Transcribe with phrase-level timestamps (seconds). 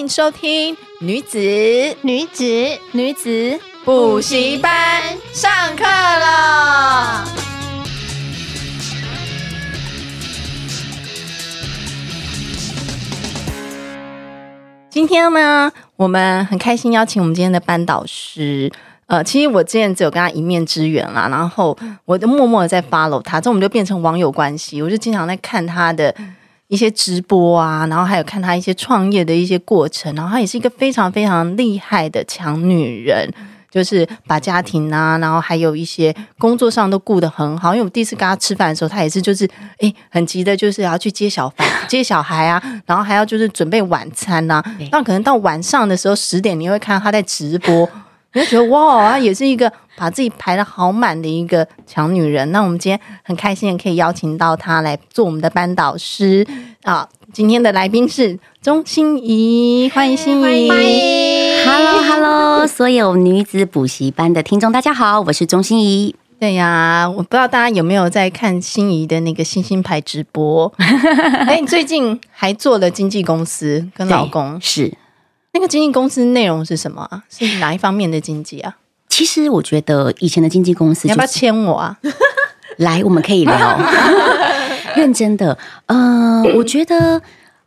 [0.00, 1.38] 迎收听女子
[2.00, 2.42] 女子
[2.92, 4.72] 女子补习班
[5.34, 7.26] 上课了。
[14.88, 18.72] 今天呢，我们很开心邀请我们今天的班导师。
[19.04, 21.76] 呃，其实我之前只有跟他一面之缘啦，然后
[22.06, 24.80] 我就默默的在 follow 他，这我们就变成网友关系。
[24.80, 26.14] 我就经常在看他的
[26.70, 30.14] 一些直播啊，然后还有看她一些创业的一些过程。
[30.14, 33.28] 然后她也是一个非常非常厉害的强女人，
[33.68, 37.74] 就是把家庭啊，然后还有一些工作上都顾得很好。
[37.74, 39.48] 因为我第一次跟他吃饭的时候，他也是就是
[39.80, 44.76] 诶很急的，就是要去接小孩、接小孩啊，然后还要就是准备晚餐呐、啊。
[44.92, 47.88] 那可能到晚上的时候十点，你会看到他在直播。
[48.32, 52.50] 我就觉得哇，她也是一个把自己排的好满的一个强女人。
[52.52, 56.46] 那我们今天很开心的可以邀请到她来做我们的班导师
[56.82, 57.08] 啊。
[57.32, 60.68] 今天的来宾是钟欣怡，欢迎欣怡。
[60.68, 66.14] 欢迎， Hello Hello， 所有女子补习班的听众大家好，我是钟欣怡。
[66.40, 70.72] 对呀，我不知道大家有没有在看欣怡的那个星星牌直播？
[71.46, 74.92] 哎，你最近还做了经纪公司，跟老公是。
[75.52, 77.24] 那个经纪公司内容是什么啊？
[77.28, 78.76] 是哪一方面的经纪啊？
[79.08, 81.98] 其实我觉得以前的经纪公司，就是，你要不要签我啊？
[82.78, 83.80] 来，我们可以聊。
[84.96, 85.56] 认真的，
[85.86, 87.20] 嗯、呃，我觉得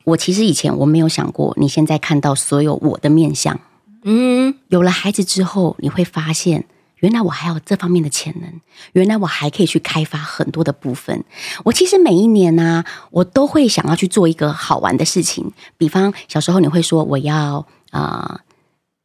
[0.04, 3.60] 我其实以前我没有想过，你现在看到所有我的面相，
[4.04, 6.66] 嗯，有了孩子之后，你会发现。
[7.04, 8.50] 原来我还有这方面的潜能，
[8.94, 11.26] 原来我还可以去开发很多的部分。
[11.66, 15.52] 我其实每一年呢、啊，我都会想要去做一个好玩的事情。
[15.78, 18.40] 比方小时候你会说我要啊、呃、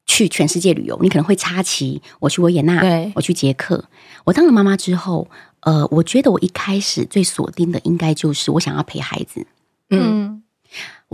[0.06, 3.84] 去全世界旅游，你可能会插旗，我去维也纳，对，我去捷克。
[4.22, 5.28] 我当了妈妈之后，
[5.60, 9.44] 呃，我觉得我一开始最锁定的应该就是我想要陪孩子，
[9.90, 10.44] 嗯。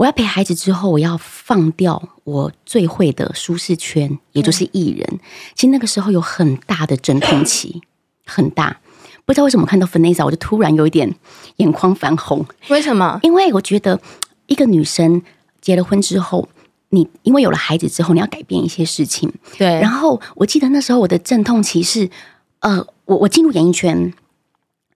[0.05, 5.19] 我要陪孩子之后，我要放掉我最会的舒适圈，也就是艺人。
[5.55, 7.81] 其实那个时候有很大的阵痛期，
[8.23, 8.79] 很大。
[9.25, 11.11] 不知道为什么看到 Vanessa，我就突然有一点
[11.55, 12.45] 眼眶泛红。
[12.67, 13.19] 为什么？
[13.23, 13.99] 因为我觉得
[14.45, 15.23] 一个女生
[15.59, 16.47] 结了婚之后，
[16.89, 19.33] 你因为有了孩子之后，你要改变一些事情。
[19.57, 19.79] 对。
[19.81, 22.07] 然后我记得那时候我的阵痛期是，
[22.59, 24.13] 呃，我我进入演艺圈，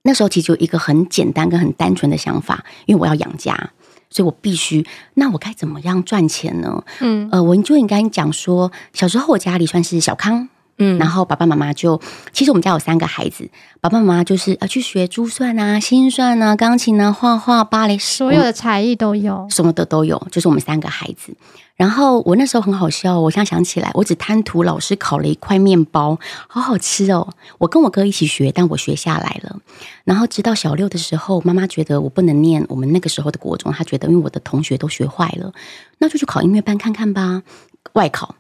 [0.04, 3.72] 那时候其实有一个很简单跟很单纯的想法，因为我要养家。
[4.10, 6.84] 所以我必须，那我该怎么样赚钱呢？
[7.00, 12.02] 嗯，呃，我就应该讲说，小时候我家里算是小康，嗯，然后爸爸妈妈就，
[12.34, 21.36] 其实我们家有三个孩子，爸爸妈妈就是啊去学珠算啊、心算啊、钢琴啊、画画、芭蕾，所有的才艺都有，什么的都有，就是我们三个孩子。
[21.76, 27.26] 然后我那时候很好笑，我现在想起来，我只贪图老师烤了一块面包，好好吃哦。
[27.58, 29.58] 我跟我哥一起学，但我学下来了。
[30.04, 35.54] 然后直到小六的时候，妈妈觉得我不能念我们那个时候的国中，她觉得因为我的同学都学坏了，
[36.00, 37.44] 那就去考音乐班看看吧。
[37.94, 38.36] 外考，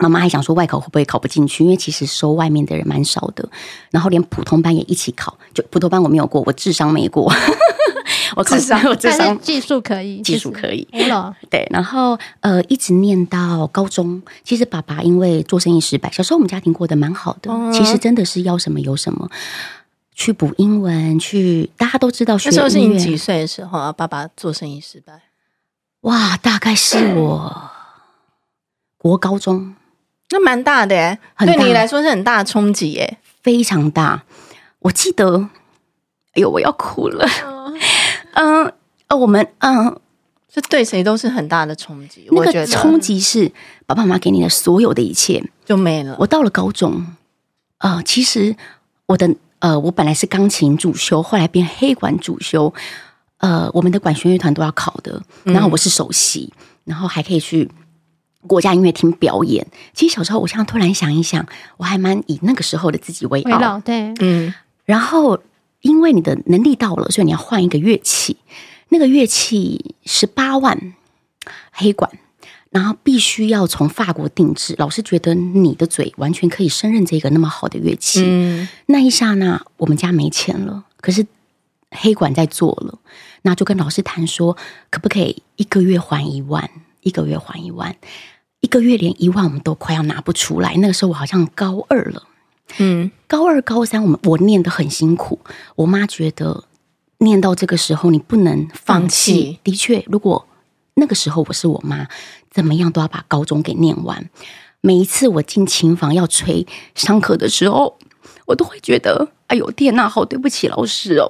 [0.00, 3.48] 妈妈还想说外考会不会考不进去，因为其实收外面的人蛮少的。
[3.90, 7.32] 然后连普通班也一起考，就普通班我没有过，我智商没过。
[8.36, 10.86] 我智商，我智商，技术可以，技术可以。
[11.50, 14.20] 对，然后呃，一直念到高中。
[14.44, 17.50] 其实爸爸因为做生意失败，小时候我们家庭过得蛮好的。
[17.72, 19.28] 其实真的是要什么有什么，
[20.14, 22.34] 去补英文，去大家都知道。
[22.44, 23.92] 那时候是你几岁的时候啊？
[23.92, 25.22] 爸爸做生意失败，
[26.02, 27.70] 哇，大概是我
[28.96, 29.74] 国高中，
[30.30, 34.22] 那蛮大的耶，对你来说是很大的冲击耶，非常大。
[34.80, 35.48] 我记得，
[36.32, 37.26] 哎呦，我要哭了。
[38.34, 38.72] 嗯，
[39.08, 40.00] 呃，我们嗯，
[40.48, 42.26] 这对谁都是很大的冲击。
[42.30, 43.50] 那个冲击是
[43.86, 46.16] 爸爸妈妈给你的所有的一切就没了。
[46.18, 47.06] 我到了高中，
[47.78, 48.54] 呃，其实
[49.06, 52.72] 我的呃，我本来是钢琴主修，后来变黑管主修。
[53.38, 57.70] 呃，我们的管弦乐团都要考的，然后我是首席，嗯、然后还可以去
[58.46, 59.66] 国家音乐厅表演。
[59.94, 61.46] 其实小时候，我现在突然想一想，
[61.76, 63.80] 我还蛮以那个时候的自己为傲。
[63.80, 65.40] 对，嗯，然后。
[65.82, 68.36] 因为你的能力到了，所以你要换一个乐器。
[68.90, 70.92] 那个乐器十八万
[71.72, 72.10] 黑管，
[72.68, 74.74] 然后必须要从法国定制。
[74.76, 78.22] 老师觉得你的嘴完全可以胜任这个那么好的乐器。
[78.26, 81.26] 嗯，那一刹那，我们家没钱了，可是
[81.92, 82.98] 黑管在做了，
[83.40, 84.54] 那就跟老师谈说，
[84.90, 86.68] 可不可以一个月还一万？
[87.00, 87.96] 一个月还一万，
[88.60, 90.74] 一个月连一万我们都快要拿不出来。
[90.76, 92.22] 那个时候我好像高二了。
[92.78, 95.40] 嗯，高二、高三，我们我念得很辛苦。
[95.76, 96.64] 我妈觉得
[97.18, 99.32] 念到这个时候，你不能放弃。
[99.32, 99.58] 放弃。
[99.64, 100.46] 的确，如果
[100.94, 102.06] 那个时候我是我妈，
[102.50, 104.30] 怎么样都要把高中给念完。
[104.82, 107.98] 每一次我进琴房要吹上课的时候，
[108.46, 111.26] 我都会觉得，哎呦天哪，好对不起老师哦，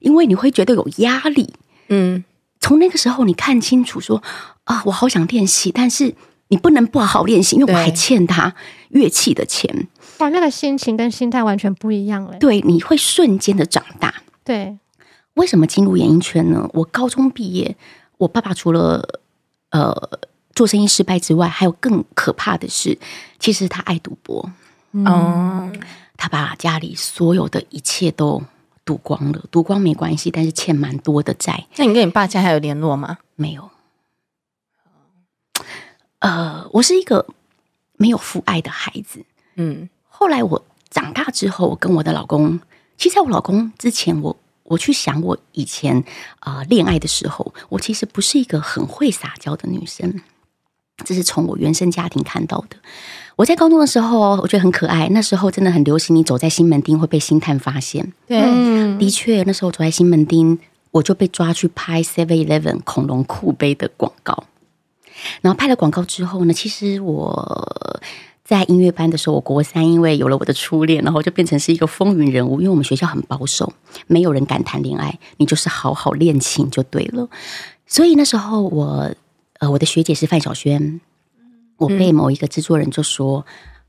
[0.00, 1.54] 因为你会觉得有压力。
[1.88, 2.24] 嗯，
[2.60, 4.22] 从那个时候，你看清楚说
[4.64, 6.14] 啊，我好想练习，但是
[6.54, 8.54] 你不能不好好练习，因为我还欠他
[8.90, 9.88] 乐器的钱。
[10.18, 12.38] 哇，那个心情跟心态完全不一样了。
[12.38, 14.14] 对，你会瞬间的长大。
[14.44, 14.78] 对，
[15.34, 16.70] 为什么进入演艺圈呢？
[16.72, 17.76] 我高中毕业，
[18.18, 19.20] 我爸爸除了
[19.70, 19.92] 呃
[20.54, 22.96] 做生意失败之外，还有更可怕的是，
[23.40, 24.48] 其实他爱赌博。
[24.92, 25.80] 嗯，嗯，
[26.16, 28.40] 他把家里所有的一切都
[28.84, 31.66] 赌光了，赌光没关系，但是欠蛮多的债。
[31.78, 33.18] 那你跟你爸现在还有联络吗？
[33.34, 33.68] 没有。
[36.24, 37.26] 呃，我是一个
[37.98, 39.22] 没有父爱的孩子。
[39.56, 39.90] 嗯。
[40.08, 42.58] 后来我长大之后，我跟我的老公，
[42.96, 46.02] 其实在我老公之前，我我去想我以前
[46.38, 50.22] 啊、呃、恋爱的时候，我其实不是一个很会撒娇的女生，
[51.04, 52.76] 这是从我原生家庭看到的。
[53.36, 58.10] 我在高中的时候，我觉得很可爱，那时候真的很流行，你走在西门町会被星探发现。
[58.26, 58.40] 对，
[58.96, 60.58] 的确，那时候走在西门町，
[60.90, 64.44] 我就被抓去拍 Seven Eleven 恐龙酷杯的广告。
[65.42, 68.00] 然后拍了广告之后呢，其实我。
[68.44, 72.60] 在音乐班的时候，我国三因为有了我的初恋，然后就变成是一个风云人物。
[72.60, 73.72] 因为我们学校很保守，
[74.06, 77.26] 没有人敢谈恋爱，你就是好好练琴就对了。
[77.86, 79.10] 所以那时候我，
[79.60, 81.00] 呃，我的学姐是范晓萱，
[81.78, 83.46] 我被某一个制作人就说：“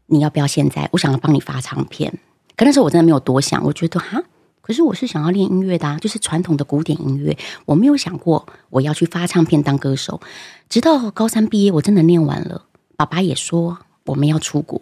[0.07, 0.87] 你要不要现在？
[0.93, 2.17] 我想要帮你发唱片。”
[2.55, 4.23] 可那时候我真的没有多想，我觉得哈，
[4.65, 10.19] 可是我是想要练音乐的啊，就是传统的古典音乐，我没有想过我要去发唱片当歌手。
[10.67, 12.65] 直到高三毕业，我真的念完了，
[12.95, 13.77] 爸爸也说。
[14.05, 14.79] 我们要出国，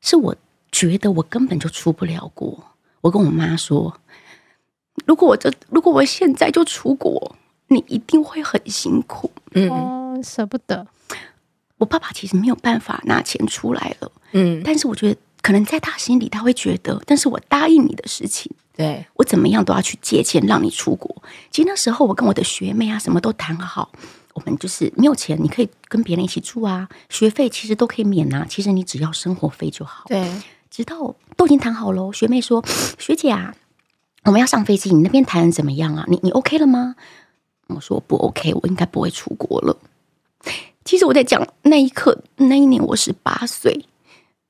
[0.00, 0.36] 是我
[0.70, 2.64] 觉得我根本就出不了国。
[3.00, 3.92] 我跟我妈说，
[5.04, 7.34] 如果我这，如果我现在就出国，
[7.66, 9.28] 你一定会很辛苦。
[9.54, 10.86] 嗯，哦，舍不得。
[11.78, 14.12] 我爸爸其实没有办法拿钱出来了。
[14.30, 21.22] 嗯，但是我觉得可能在他心里，他会觉得，但是我答应你的事情，对，我怎么样都要去借钱让你出国。
[21.50, 23.90] 其实那时候我跟我的学妹啊，什么都谈好。
[24.34, 30.04] 我们就是没有钱，你可以跟别人一起住啊，学费其实都可以免啊，其实你只要生活费就好。
[30.06, 30.26] 对，
[30.70, 32.64] 直到都已经谈好了，学妹说
[32.98, 33.54] ：“学姐啊，
[34.24, 36.06] 我们要上飞机，你那边谈的怎么样啊？
[36.08, 36.96] 你你 OK 了吗？”
[37.68, 39.76] 我说：“我不 OK，我应该不会出国了。”
[40.82, 43.84] 其实我在讲那一刻，那一年我十八岁，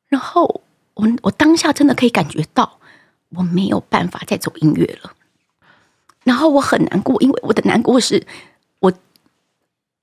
[0.06, 0.62] 然后
[0.94, 2.78] 我我当下真的可以感觉到
[3.34, 5.12] 我没有办法再走音乐了，
[6.24, 8.26] 然后我很难过，因为我的难过是。
[8.80, 8.92] 我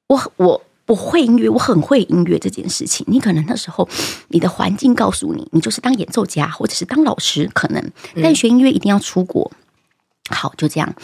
[0.07, 3.05] 我我我会音乐，我很会音乐这件事情。
[3.09, 3.87] 你可能那时候
[4.29, 7.91] 你的环境告诉你，你就是当演奏家或者是当老师，可能。
[8.23, 9.51] 但学音乐一定要出国。
[10.31, 10.95] 好，就这样。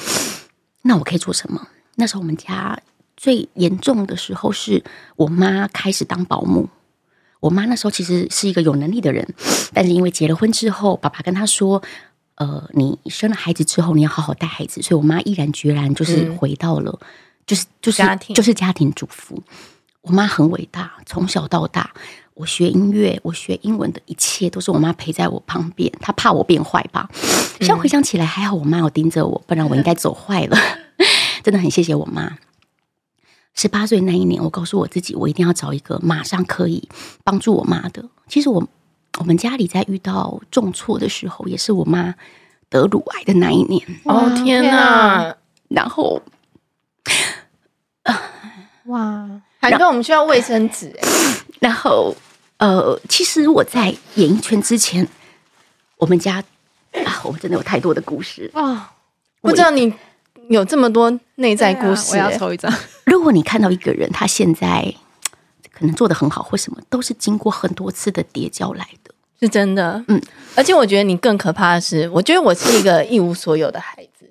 [0.83, 1.67] 那我可以做什么？
[1.95, 2.79] 那时候我们家
[3.15, 4.83] 最严重的时候是
[5.17, 6.69] 我妈开始当保姆。
[7.41, 9.35] 我妈那时候其实是一个有能力的人，
[9.73, 11.83] 但是因为结了婚之后，爸爸跟她说
[12.35, 16.99] ：“呃，你生了孩子之后，你要好好带孩子。”所以，我妈毅然决然就是回到了。
[17.47, 19.39] 就是就是家庭就是家庭主妇，
[20.01, 21.91] 我妈很伟大，从小到大，
[22.33, 25.91] 我学音乐，我学英文的一切都是我妈陪在我旁边。
[26.01, 27.07] 她怕我变坏吧？
[27.61, 30.57] 现在回想起来，还好我妈有盯着我，不然我应该走坏了。
[31.43, 32.37] 真的很谢谢我妈。
[33.53, 36.89] 十八岁那一年，我告诉我自己，我一定要找一个马上可以
[37.23, 38.03] 帮助我妈的。
[38.27, 38.67] 其实我
[39.19, 42.15] 我们家里在遇到重挫的时候，也是我妈
[42.69, 43.81] 得乳癌的那一年。
[44.03, 45.35] 哦天哪！
[45.69, 46.21] 然后。
[48.85, 49.41] 哇！
[49.59, 51.09] 还跟我们需要卫生纸哎。
[51.59, 52.15] 然后，
[52.57, 55.07] 呃，其实我在演艺圈之前，
[55.97, 56.35] 我们家
[57.03, 58.61] 啊，我们真的有太多的故事啊。
[58.61, 58.81] 哦、
[59.41, 59.91] 不知道你
[60.49, 62.71] 有这么多内在故事，啊、我要抽一张。
[63.07, 64.93] 如果你看到一个人，他现在
[65.73, 69.04] 可能做的很好，或什么，都是经过很多次的叠交来的，
[69.39, 70.03] 是真的。
[70.07, 70.21] 嗯，
[70.55, 74.29] 而且我觉得你更可怕的是，我觉得我是一个一无所有的孩子，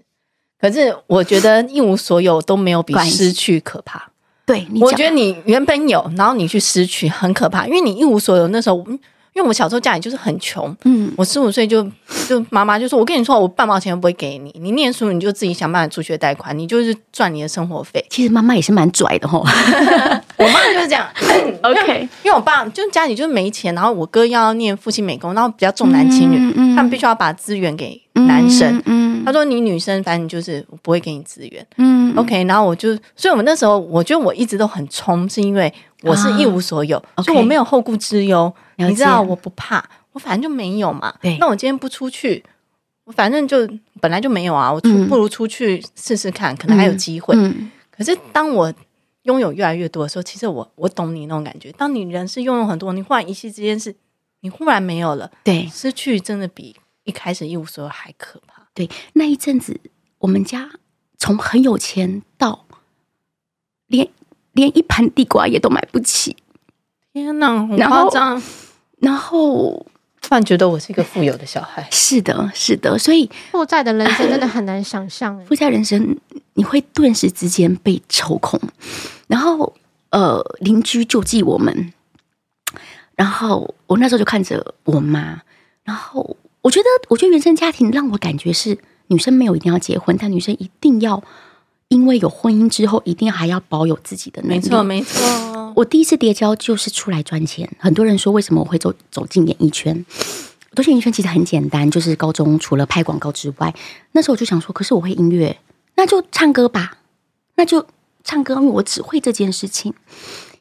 [0.61, 4.11] 可是我觉得一无所有都没有比失去可怕。
[4.47, 8.49] 对，我觉得你原本有，然后你去失去，很可怕，因为你一无所有。
[8.49, 8.85] 那时候，
[9.35, 11.83] 因为我小时候家里就是很穷，嗯，我十五岁就
[12.29, 19.41] 就妈妈就说：“我跟你说，我半毛钱都不会给你，你念书你就自己想办法助学贷款，你就是赚你的生活费。”其实妈妈也是蛮拽的吼，
[20.39, 21.05] 我妈就是这样。
[21.63, 28.77] OK，因为我爸就家里就是没钱，然后我哥要念复兴美工，然后比较重男轻女，嗯嗯、他们必须要把资源给男生。
[28.87, 38.53] 嗯，嗯他说：“你女生，反正就是我不会给你资源。”嗯，OK，然后我就，所以我们那时候，我觉得我一直都很冲，是因为我是一无所有，啊、所以我没有后顾之忧。
[38.77, 41.15] 你知道我不怕，我反正就没有嘛。
[41.21, 42.45] 对，那我今天不出去，
[43.05, 43.59] 我反正就
[44.01, 44.73] 本来就没有啊。
[44.73, 47.35] 我出、嗯、不如出去试试看，可能还有机会。
[47.91, 48.73] 可是当我
[49.23, 51.73] 拥有越来越多的时候，其实我我懂你那种感觉。
[51.73, 53.95] 当你人是拥有很多，你忽然一夕之间是，
[54.41, 58.67] 你忽然没有了，对，失去真的比一开始一无所有还可怕。
[58.75, 59.81] 对，那一阵子
[60.19, 60.71] 我们家
[61.19, 62.67] 从很有钱到
[63.87, 64.09] 连
[64.53, 66.37] 连一盘地瓜也都买不起。
[67.13, 68.43] 天哪，很夸张。
[68.99, 69.87] 然后
[70.21, 71.87] 突然觉得我是一个富有的小孩。
[71.93, 75.39] 是的，是的，所以负债的人生真的很难想象。
[75.45, 76.19] 负债人生，
[76.55, 78.59] 你会顿时之间被抽空。
[79.27, 79.75] 然后，
[80.11, 81.93] 呃，邻居救济我们。
[83.15, 85.41] 然后我那时候就看着我妈。
[85.85, 88.79] 然后我觉得，我觉得原生家庭让我感觉是
[89.09, 91.23] 女生没有一定要结婚，但女生一定要
[91.89, 94.55] 因为有婚姻之后，一定还要保有自己的能力。
[94.55, 95.73] 没错，没错。
[95.77, 97.71] 我第一次跌跤就是出来赚钱。
[97.79, 100.07] 很多人说，为什么我会走走进演艺圈？
[100.75, 103.75] 走进演艺圈其实很简单，就是高中除了拍广告之外，
[104.13, 105.59] 那时候我就想说，可是我会音乐，
[105.97, 106.99] 那就唱歌吧，
[107.57, 107.87] 那就
[108.23, 109.93] 唱歌，因为我只会这件事情。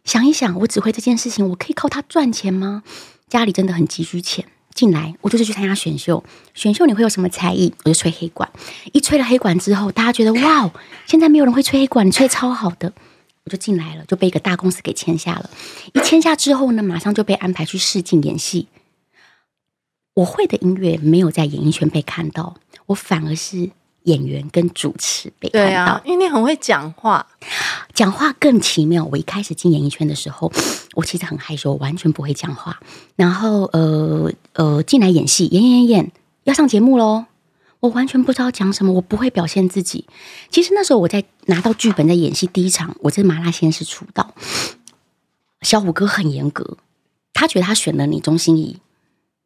[0.04, 2.84] 想一想，我只会这件事情，我可以靠它赚钱吗？
[3.30, 6.24] 家里真的很急需钱，进来我就是去参加选秀。
[6.54, 7.74] 选秀你会有什么才艺？
[7.84, 8.50] 我就吹黑管。
[8.92, 10.72] 一吹了黑管之后，大家觉得哇，
[11.06, 12.92] 现在没有人会吹黑管，你吹超好的，
[13.46, 15.50] 我就进来了，就被一个大公司给签下了。
[15.94, 18.68] 一签下之后呢，马上就被安排去试镜演戏。
[20.16, 22.56] 我会的音乐没有在演艺圈被看到，
[22.88, 23.72] 我反而是。
[24.04, 27.26] 演员跟主持被看到，对啊，因为你很会讲话，
[27.94, 29.06] 讲话更奇妙。
[29.06, 30.52] 我一开始进演艺圈的时候，
[30.96, 32.80] 我其实很害羞，我完全不会讲话。
[33.16, 36.12] 然后，呃呃，进来演戏，演演演，
[36.44, 37.26] 要上节目喽，
[37.80, 40.06] 我完全不知道讲什么，我不会表现自己。
[40.50, 44.34] 其实那时候我在拿到剧本在演戏第一场，我在麻辣鲜师出道，
[45.62, 46.78] 小虎哥很严格，
[47.34, 48.80] 他觉得他选了你钟欣怡，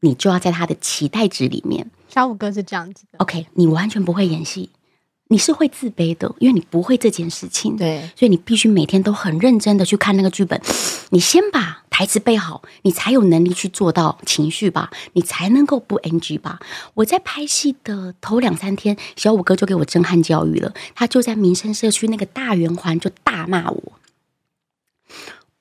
[0.01, 1.89] 你就要在他的期待值里面。
[2.07, 4.69] 小五哥是这样子的，OK，你完全不会演戏，
[5.27, 10.59] 你是会自卑的，因为你不会这件事情，对，所以你必须每天都很认真的去看那个剧本，
[11.11, 16.59] 你先把台词背好，你才有能力去做到情绪吧，你才能够不 NG 吧。
[16.93, 23.93] 我在拍戏的头两三天，小五哥就给我震撼教育了，他就在民生社区那个大圆环就大骂我，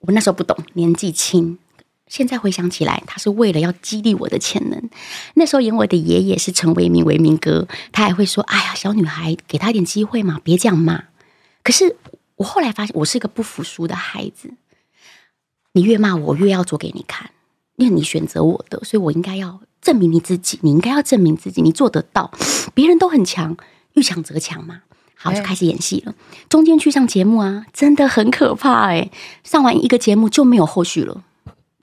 [0.00, 1.58] 我那时候不懂，年纪轻。
[2.08, 4.90] 现在回想起来，他是为了要激励我的潜能。
[5.34, 11.04] 那时候演我的爷爷是陈为民，为民哥，他还会说：“哎呀，小女孩，给他一点机会嘛，别这样骂。”
[11.64, 11.96] 可是
[12.36, 14.54] 我后来发现，我是一个不服输的孩子。
[15.72, 17.30] 你越骂我，我越要做给你看，
[17.74, 20.60] 因为你选择我的，所以我应该要证明你自己。
[20.62, 22.30] 你应该要证明自己，你做得到。
[22.72, 23.56] 别人都很强，
[23.94, 24.82] 遇强则强嘛。
[25.16, 26.14] 好，就开始演戏了。
[26.48, 29.10] 中间去上节目啊，真的很可怕哎！
[29.42, 31.24] 上完一个节目就没有后续了。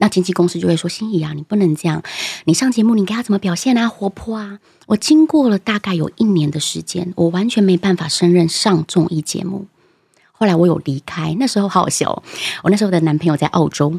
[0.03, 2.03] 那经纪公司就会说：“欣怡啊，你不能这样，
[2.43, 3.88] 你上节目你应该要怎么表现啊？
[3.88, 9.65] 活泼啊！”我经过了大概有一年的时间，我完全没办法胜任上综艺节目。
[10.33, 12.22] 后来我有离开，那时候好好笑。
[12.63, 13.98] 我那时候的男朋友在澳洲，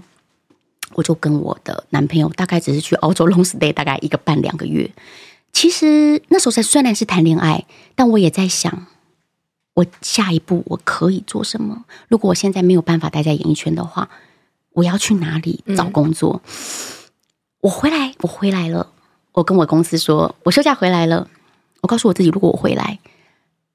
[0.93, 4.91] 我就跟我的男朋友大概只是去澳洲 long stay 大概一个半两个月。
[5.55, 8.89] 其实那时候才虽然是谈恋爱，但我也在想，
[9.73, 11.87] 我下一步我可以做什么？
[12.09, 14.11] 如果我现在没有办法待在演艺圈的话。
[14.75, 16.43] 我要去哪里找工作？
[16.45, 16.51] 嗯、
[17.63, 18.89] 我回来，我回来了。
[19.33, 21.29] 我跟我公司说，我休假回来了。
[21.81, 22.99] 我告诉我自己，如果我回来，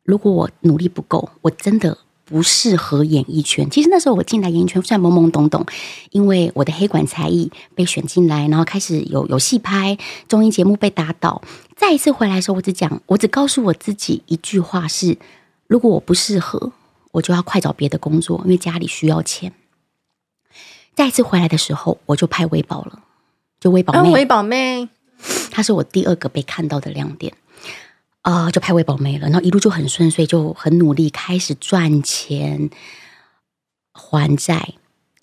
[0.04, 3.70] 如果我努力不够，我真的不适合演艺圈。
[3.70, 5.66] 其实那时候我进来演艺圈算懵懵懂懂，
[6.12, 11.42] 因为我的黑管才艺被选进来，然后开始有有戏拍，综艺节目被打倒。
[11.76, 15.18] 再一次回来的时候，我只讲，我只告诉我自己一句话是：
[15.68, 16.72] 如果我不适合，
[17.12, 19.54] 我就要快找别的工作，因为家里需要钱。
[21.00, 23.02] 再次回来的时候，我就拍微宝了，
[23.58, 24.90] 就微宝妹，微宝妹，
[25.50, 27.34] 她是我第二个被看到的亮点
[28.22, 32.70] 啊、呃，就拍微宝妹了，然后一路就很顺遂，就很努力开始赚钱
[33.94, 34.74] 还债。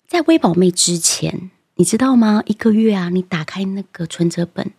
[0.07, 2.41] 在微宝妹之前，你知道吗？
[2.47, 4.71] 一个月啊，你打开那个存折本，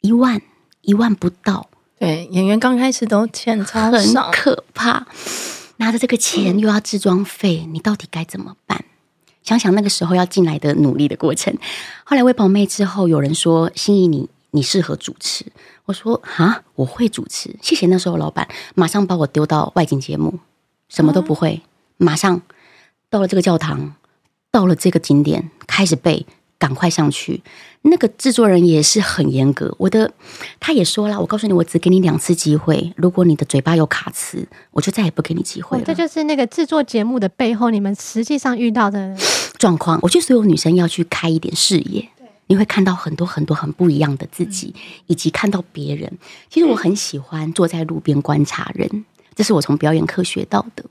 [0.00, 0.40] 一万
[0.80, 1.68] 一万不到。
[1.98, 5.06] 对，演员刚开始都欠很可怕。
[5.76, 8.86] 拿着这个钱又要置装费，你到底该怎么办？
[9.42, 11.56] 想想那个时候要进来的努力的过程，
[12.04, 15.44] 后来微宝妹之后，有人说心仪你你适合主持，
[15.86, 20.38] 我说啊我会主持，谢谢那时候老板，马上把我丢到外景节目，
[20.88, 21.62] 什么都不会，
[21.96, 22.42] 马上
[23.08, 23.94] 到了这个教堂，
[24.50, 26.26] 到了这个景点开始背。
[26.60, 27.42] 赶快上去！
[27.82, 29.74] 那个制作人也是很严格。
[29.78, 30.12] 我的
[30.60, 32.92] 他也说了，我告诉你，我只给你两次机会。
[32.96, 35.84] 如果你的嘴巴有卡词，我就再也不给你机会了。
[35.84, 39.16] 这就是那个制作节目的背后，你们实际上遇到的
[39.58, 39.98] 状况。
[40.02, 42.06] 我觉得所有女生要去开一点视野，
[42.48, 44.74] 你会看到很多很多很不一样的自己，
[45.06, 46.12] 以及看到别人。
[46.50, 50.84] 其实我很喜欢坐在路边观察人，这是我从表演课学到的。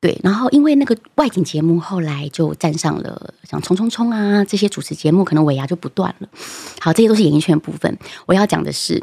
[0.00, 6.28] 对，然后因为那个外景节目后来就站上了像《冲冲冲》啊这些主持节目，可能尾牙就不断了。
[6.80, 7.98] 好，这些都是演艺圈的部分。
[8.26, 9.02] 我要讲的是，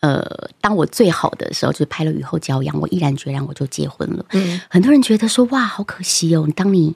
[0.00, 4.24] 呃，当我最好的时候，就是拍了《雨后骄阳》，我毅然决然我就结婚了。
[4.30, 6.46] 嗯，很多人觉得说哇，好可惜哦。
[6.54, 6.94] 当你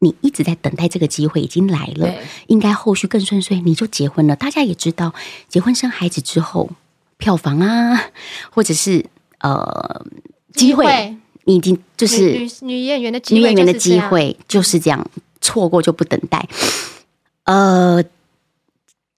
[0.00, 2.12] 你一直在等待这个机会已经来了，
[2.48, 4.34] 应该后续更顺遂，你就结婚了。
[4.34, 5.14] 大家也知道，
[5.48, 6.70] 结婚生孩子之后，
[7.18, 8.10] 票房啊，
[8.50, 9.06] 或者是
[9.38, 10.04] 呃
[10.52, 15.06] 机会，你已经就是女女演员的，女演员的机会就是这样，
[15.40, 16.48] 错过就不等待。
[17.44, 18.02] 呃，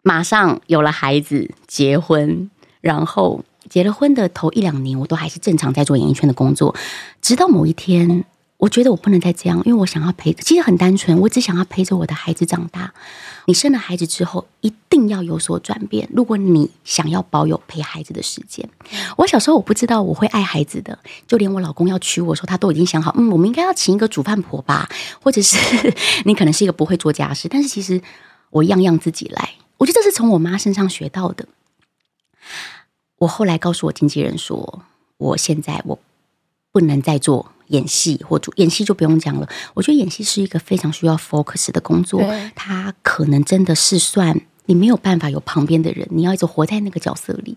[0.02, 2.50] 马上有了孩子，结婚。
[2.80, 6.74] 然后结了婚的头一两年，我都还是正常在做演艺圈的工作，
[7.22, 8.26] 直到某一天，
[8.64, 12.94] 我觉得我不能再这样，因为我想要陪着，其实很单纯，我只想要陪着我的孩子长大。
[13.44, 16.08] 你生了孩子之后，一定要有所转变。
[16.14, 18.66] 如果你想要保有陪孩子的时间，
[19.18, 24.88] 我小时候我不知道我会爱孩子的，就连我老公要娶我的时候，他都已经想好，嗯，我们应该要请一个煮饭婆吧，
[25.20, 25.58] 或者是
[26.24, 28.00] 你可能是一个不会做家事，但是其实
[28.48, 29.50] 我样样自己来。
[29.76, 31.46] 我觉得这是从我妈身上学到的。
[33.18, 34.82] 我后来告诉我经纪人说，
[35.18, 35.98] 我现在我
[36.72, 39.48] 不能再做演戏或主演戏就不用讲了。
[39.74, 42.22] 我觉得演戏是一个非常需要 focus 的工作，
[42.54, 47.56] 它可能真的是算你没有办法有旁边的人，你要一直活在那个角色里，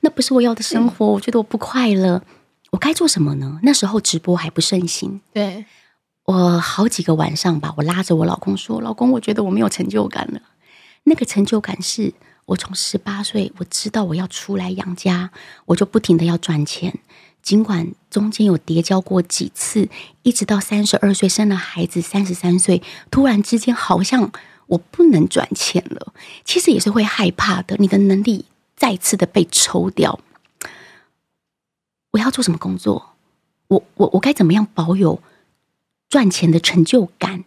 [0.00, 1.06] 那不是我要的生活。
[1.06, 2.22] 我觉得我不快乐，
[2.70, 3.60] 我该做什么呢？
[3.62, 5.64] 那时候直播还不盛行，对，
[6.24, 10.40] 我好几个晚上吧，我拉着我老公说：“老公，我觉得我没有成就感了。”
[11.04, 12.14] 那个成就感是。
[12.48, 15.30] 我从十八岁，我知道我要出来养家，
[15.66, 16.98] 我就不停的要赚钱。
[17.48, 19.88] 尽管中间有跌跤过几次，
[20.22, 24.30] 一直到三十二岁生了孩子，三十三岁突然之间好像
[24.66, 26.12] 我不能赚钱了，
[26.44, 27.74] 其实也是会害怕的。
[27.78, 28.44] 你的能力
[28.76, 30.20] 再次的被抽掉，
[32.10, 33.12] 我要做什么工作？
[33.68, 35.22] 我我我该怎么样保有
[36.10, 37.44] 赚钱的成就感？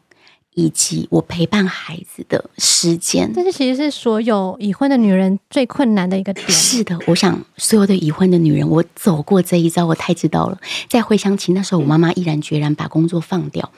[0.53, 6.47] 以及我陪伴孩子的时间，这是其实是所有已婚的女人最困难的一个点。
[6.49, 10.59] 是的，我想所有的已婚的女人，我走过这一遭，我太知道了。
[10.89, 13.71] 再回想起那时候，我妈妈毅然决然把工作放掉。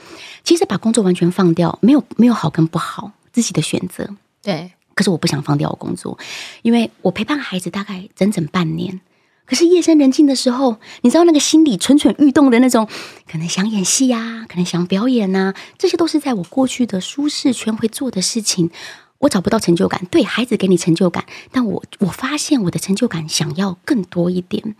[0.43, 4.09] 其实把工作完全放掉，没有没有好跟不好，自己的选择。
[4.41, 6.17] 对，可是我不想放掉我工作，
[6.63, 8.99] 因为我陪伴孩子大概整整半年。
[9.45, 12.87] 可是夜深人静的时候，你知道那个心里蠢蠢欲动的那种，
[13.29, 18.71] 可能想演戏呀，可能想表演呐，这些都是在我过去的舒适圈会做的事情。
[19.19, 24.75] 我找不到成就感，对孩子给你成就感，但我我发现我的成就感想要更多一点。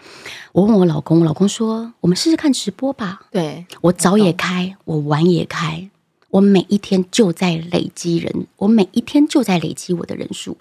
[0.52, 5.89] 我问我老公，我老公说：“我们试试看直播吧。”对，我早也开，我晚也开，
[6.30, 10.58] 我每一天就在累积人，我每一天就在累积我的人数。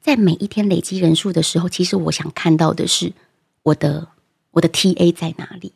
[0.00, 3.12] 在每一天累积人数的时候，其实我想看到的是。
[3.64, 4.06] 我的
[4.52, 5.72] 我的 T A 在哪里？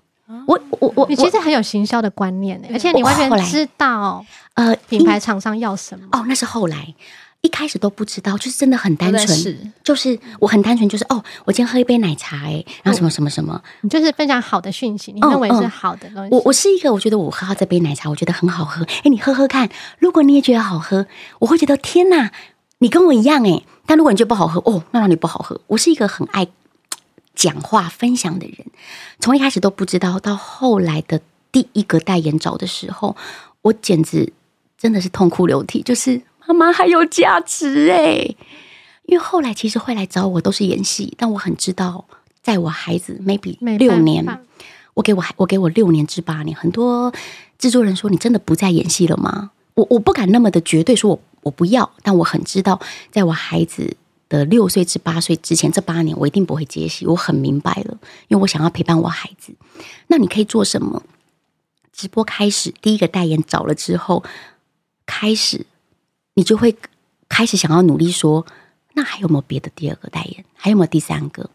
[0.46, 4.24] 我我我，你其实很有行销的观念，而且你完全知道
[4.54, 6.06] 呃品牌厂商要什么。
[6.12, 6.94] 哦，那是后来，
[7.40, 16.34] 一开始都不知道，就是真的很单纯，就是我很单纯，就是哦，我今天喝一杯奶茶，哎，然后什么什么什么，你就是分享好的讯息，你认为是好的东西。
[16.34, 21.06] 我我是一个，我觉得我喝到这杯奶茶，我觉得很好喝，哎，你喝喝看，如果你也觉得好喝，
[21.38, 22.30] 我会觉得天哪，
[22.80, 25.58] 你跟我一样哎，但如果你觉得不好喝，哦，那让你不好喝。
[25.68, 26.46] 我是一个很爱。
[27.38, 28.66] 讲话分享的人，
[29.20, 31.20] 从一开始都不知道，到后来的
[31.52, 33.16] 第一个代言找的时候，
[33.62, 34.32] 我简直
[34.76, 35.80] 真的是痛哭流涕。
[35.80, 38.34] 就是妈妈还有价值哎，
[39.06, 42.06] 因为后来其实会来找我都是演戏，但我很知道，
[42.42, 44.26] 在我孩子 maybe 六年，
[44.94, 47.14] 我给我我给我六年至八年，很多
[47.56, 49.52] 制作人说，你真的不再演戏了吗？
[49.74, 52.80] 我我不敢那么的绝对说我我不要，但我很知道，
[53.12, 53.96] 在我孩子。
[54.28, 57.06] 的六岁至八岁之前这八年，我一定不会接戏。
[57.06, 59.54] 我很明白了，因为我想要陪伴我孩子。
[60.08, 61.02] 那你可以做什么？
[61.92, 64.22] 直播开始，第一个代言找了之后，
[65.06, 65.66] 开始
[66.34, 66.76] 你就会
[67.28, 68.46] 开始想要努力说，
[68.94, 70.44] 那还有没有别的第二个代言？
[70.54, 71.50] 还有没有第三个？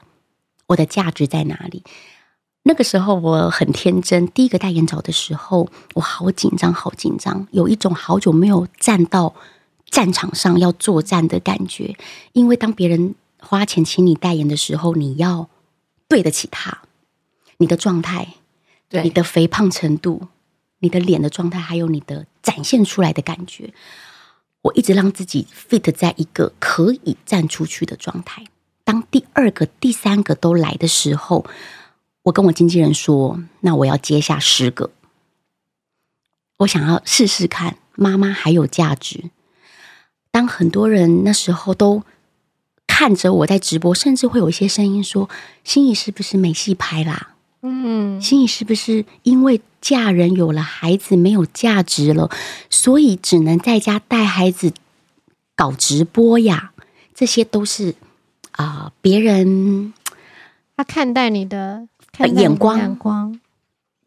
[0.68, 1.84] 我的价值在哪里？
[2.64, 9.36] 那个时候我很天真，第一个代言找的时候，我好紧张，好紧张，有一种好久没有站到。
[9.94, 11.96] 战场上要作战的感觉，
[12.32, 15.48] 因为当别人花钱请你代言的时候，你要
[16.08, 16.82] 对得起他，
[17.58, 18.30] 你的状态，
[18.90, 20.30] 对，你的肥胖程度，
[20.80, 23.72] 你的脸的状态，还有你的展现出来的感觉，
[24.64, 28.44] 我一直让自己 fit 在一个可以站出去的状态。
[28.84, 31.46] 当第二个、第三个都来的时候，
[32.24, 34.90] 我跟我经纪人说：“那我要接下十个，
[36.58, 39.30] 我想要试试看，妈妈还有价值。”
[40.34, 42.02] 当很多人那时候都
[42.88, 45.30] 看着我在直播，甚至会有一些声音说
[45.63, 52.32] ：“心怡是不是没戏拍啦？”嗯，心怡是不是因为嫁人有了孩子没有价值了，
[52.72, 54.74] 所以只能在家带孩子
[55.56, 56.72] 搞直播呀？
[57.13, 57.93] 这些都是
[58.54, 59.93] 啊，呃，别人
[60.76, 63.39] 他看待你的，看待你的眼光，眼光。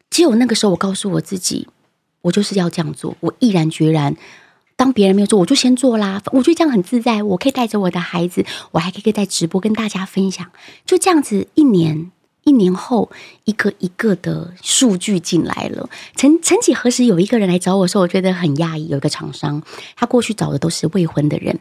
[0.09, 1.69] 只有那个时候，我告诉我自己，
[2.23, 4.13] 我就是要这样做，我毅然决然。
[4.77, 6.21] 当别人没有做，我就先做啦。
[6.31, 10.51] 我觉得这样很自在，我可以带着我的孩子，我还可以在直播跟大家分享。
[10.85, 12.11] 就这样子，一年
[12.43, 13.09] 一年后，
[13.45, 15.89] 一个一个的数据进来了。
[16.15, 18.87] 曾曾几何时，有一个人来找我说，我觉得很讶异。
[18.87, 19.63] 有一个厂商，
[19.95, 21.59] 他过去找的都是未婚的人，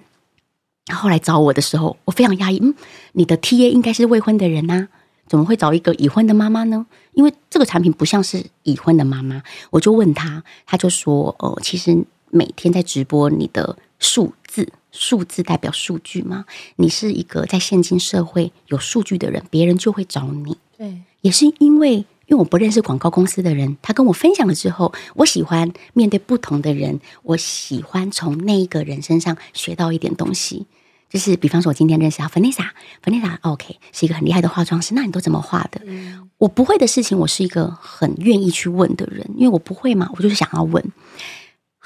[0.93, 2.59] 后来找我的时候，我非常讶异。
[2.63, 2.75] 嗯，
[3.13, 4.89] 你的 TA 应该是未婚的人呐，
[5.27, 6.85] 怎么会找一个已婚的妈妈呢？
[7.15, 9.43] 因为这个产品不像是已婚的妈妈。
[9.71, 12.05] 我就问他，他就说：“哦，其实。”
[12.37, 16.45] 每天在直播，你的数字，数字代表数据吗？
[16.77, 20.59] 你是一个在现今社会有数据的人，别人就会找你。
[20.77, 30.67] 对，也是因为，因为我不认识广告公司的人，他跟我分享了之后，我喜欢面对不同的人，我喜欢从那一个人身上学到一点东西。
[31.09, 34.93] 就是比方说，我今天认识到 Vanessa，Vanessa，OK，是一个很厉害的化妆师。
[34.93, 35.81] 那你都怎么画的？
[35.87, 36.29] 嗯。
[36.39, 40.85] 我不会的事情，我是一个很愿意去问的人，因为我不会嘛，我就是想要问。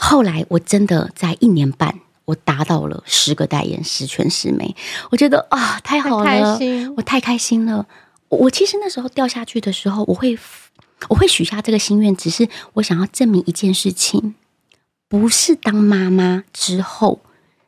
[0.03, 4.75] 后来我真的在一年半，我达到了十个代言，十全十美。
[5.11, 6.59] 我觉得啊，太好了，
[6.97, 7.87] 我太开心了。
[8.29, 10.39] 我其实那时候掉下去的时候，我会
[11.09, 14.35] 我会许下这个心愿，只是我想要证明一件事情：
[15.07, 17.21] 不是当妈妈之后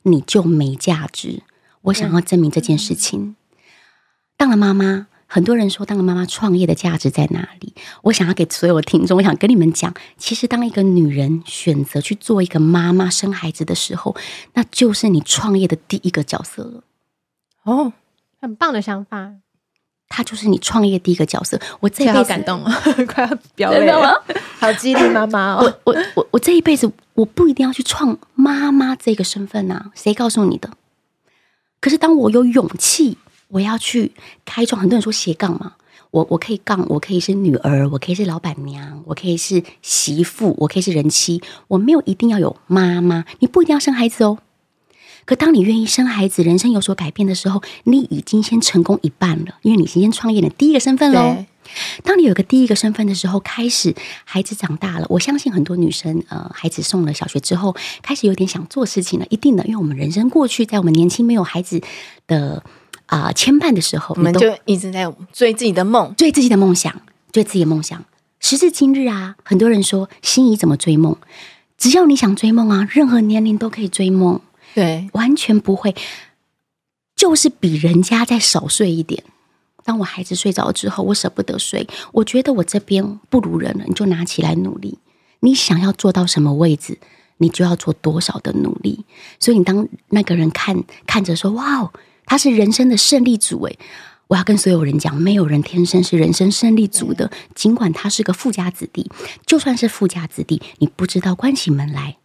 [0.05, 1.42] 你就没价值。
[1.83, 3.37] 我想要证明这件事情。
[4.38, 5.09] 当了妈妈。
[5.35, 7.73] 很多人说，当个妈妈创业的价值在哪里？
[8.03, 14.14] 我想要给所有的听众，我想跟你们讲，其实当一个女人选择去做一个妈妈、生孩子的时候，
[14.53, 16.85] 那就是你创业的第一个角色了。
[17.62, 17.95] 哦，
[18.42, 19.33] 很棒的想法，
[20.07, 21.59] 她就是你创业第一个角色。
[21.81, 22.71] 我这辈子感动了，
[23.09, 24.23] 快要飙泪了，
[24.61, 25.64] 好激励妈妈哦！
[25.87, 30.68] 我我我我这一辈子我不一定要去创妈妈这个身份啊，谁告诉你的？
[31.81, 33.16] 可是当我有勇气。
[33.53, 34.12] 我要去
[34.47, 35.75] 开创，很多人说斜杠嘛，
[36.11, 44.38] 我我可以杠，我可以是女儿，我可以是老板娘，我可以是媳妇，我可以是人妻，我没有一定要有妈妈，你不一定要生孩子哦。
[45.27, 51.45] 可当你愿意生孩子，人生有所改变的时候，你已经先成功一半了，因为你先创业的第一个身份喽。
[52.03, 61.83] 当你有个第一个身份的时候，开始孩子长大了，我相信很多女生，呃，孩子送了小学之后，开始有点想做事情了，一定的，因为我们人生过去，在我们年轻没有孩子
[62.27, 62.65] 的。
[63.12, 66.90] 啊，牵绊的时候，我们就一直在追自己的梦，追自己的梦想，
[67.31, 68.03] 追自己的梦想。
[68.40, 71.14] 时至今日啊，很多人说心仪怎么追梦？
[71.77, 74.40] 只要你想追梦啊，任何年龄都可以追梦。
[74.75, 75.94] 对，完全不会，
[77.14, 79.22] 就是比人家再少睡一点。
[79.85, 84.98] 当我孩子睡着之后，我舍不得睡，我觉得我这边不如人了，你就拿起来努力。
[85.40, 86.98] 你想要做到什么位置，
[87.37, 89.05] 你就要做多少的努力。
[89.38, 91.92] 所以，你当那个人看看着说：“哇哦。”
[92.25, 93.79] 他是人生的胜利组诶，
[94.29, 97.31] 我要跟所有人讲，没有人天生是人生胜利组的。
[97.55, 99.11] 尽管他是个富家子弟，
[99.47, 102.17] 就算是富家子弟，你不知道关起门来，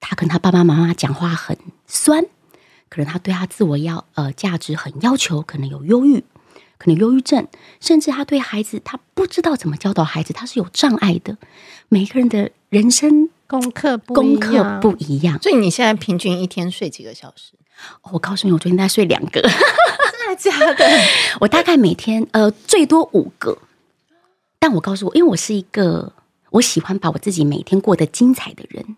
[0.00, 2.24] 他跟他爸爸妈妈讲话很酸，
[2.88, 6.24] 可能他对他自我要呃价值很要求，可能有忧郁，
[6.78, 7.46] 可能忧郁症，
[7.80, 11.36] 甚至他对孩子他不知道怎么教导孩子，他是有障碍的。
[11.90, 17.52] 每个人的人生功课功课不一样，所以你现在平均一天睡几个小时？
[18.10, 20.86] 我告诉你，我昨天在睡两个， 真的假的？
[21.40, 23.58] 我大概每天呃最多五个，
[24.58, 26.12] 但我告诉我，因为我是一个
[26.50, 28.96] 我喜欢把我自己每天过得精彩的人。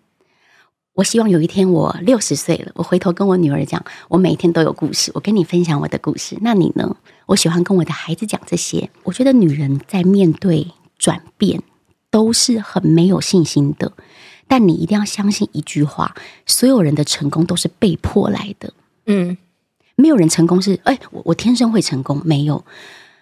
[0.94, 6.38] 我希望有一天我六十岁了，我回头跟我女儿讲，我每天都有故事，我跟你分享我的故事。
[6.40, 6.96] 那你呢？
[7.26, 8.88] 我喜欢跟我的孩子讲这些。
[9.02, 11.60] 我觉得女人在面对转变
[12.10, 13.90] 都是很没有信心的。
[14.46, 16.14] 但你一定要相信一句话：
[16.46, 18.72] 所有人的成功都是被迫来的。
[19.06, 19.36] 嗯，
[19.96, 22.64] 没有人成功是哎，我我天生会成功，没有。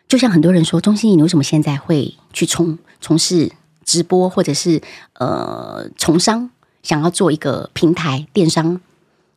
[0.09, 3.51] 就像很多人说，钟欣怡，你为什么现在会去从从事
[3.85, 4.83] 直播，或者是
[5.15, 6.51] 呃从商，
[6.83, 8.81] 想要做一个平台电商？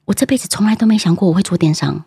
[0.06, 2.04] 我这辈子从来都没想过我会做电商，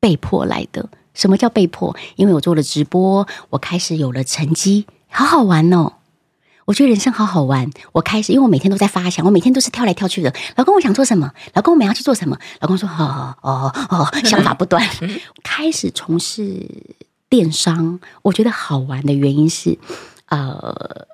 [0.00, 0.88] 被迫来的。
[1.14, 1.96] 什么叫被迫？
[2.16, 5.94] 因为我做了直播，我开始有了成绩，好好玩哦。
[6.66, 7.70] 我觉得人生好好玩。
[7.92, 10.34] 我开始，因为我每天都在发想，我每天都是跳来跳去的。
[10.56, 11.32] 老公，我想做什么？
[11.54, 12.36] 老公，我们要去做什么？
[12.60, 14.86] 老公说：哦哦哦， 想法不断。
[15.42, 16.66] 开始从事
[17.30, 19.78] 电商，我觉得好玩的原因是，
[20.28, 21.06] 呃，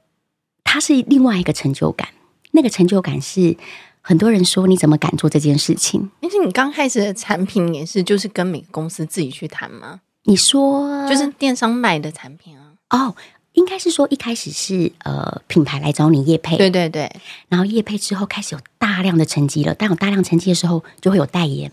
[0.65, 2.09] 它是另外一个成就感。
[2.53, 3.57] 那个成就感是
[4.01, 6.11] 很多人说你怎么敢做这件事情？
[6.21, 10.01] 但是你刚开始的产品也是，就是跟每个公司自己去谈吗？
[10.25, 12.73] 你说，就是电商卖的产品啊？
[12.91, 13.15] 哦。
[13.55, 17.11] 应该是说一开始是呃品牌来找你叶配，对对对，
[17.49, 21.71] 然后叶配之后开始有大量的成绩了，当有大量成绩的时候就会有代言，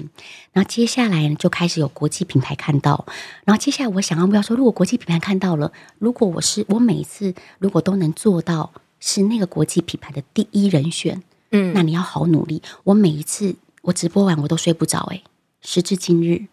[0.52, 3.06] 然后接下来就开始有国际品牌看到，
[3.46, 12.62] 然后接下来我想要不要说，如果国际品牌看到了，如果我是我每一次如果都能做到是那个国际品牌的第一人选，嗯，那你要好努力。
[12.84, 15.24] 我每一次我直播完我都睡不着，诶，
[15.62, 16.48] 时至今日，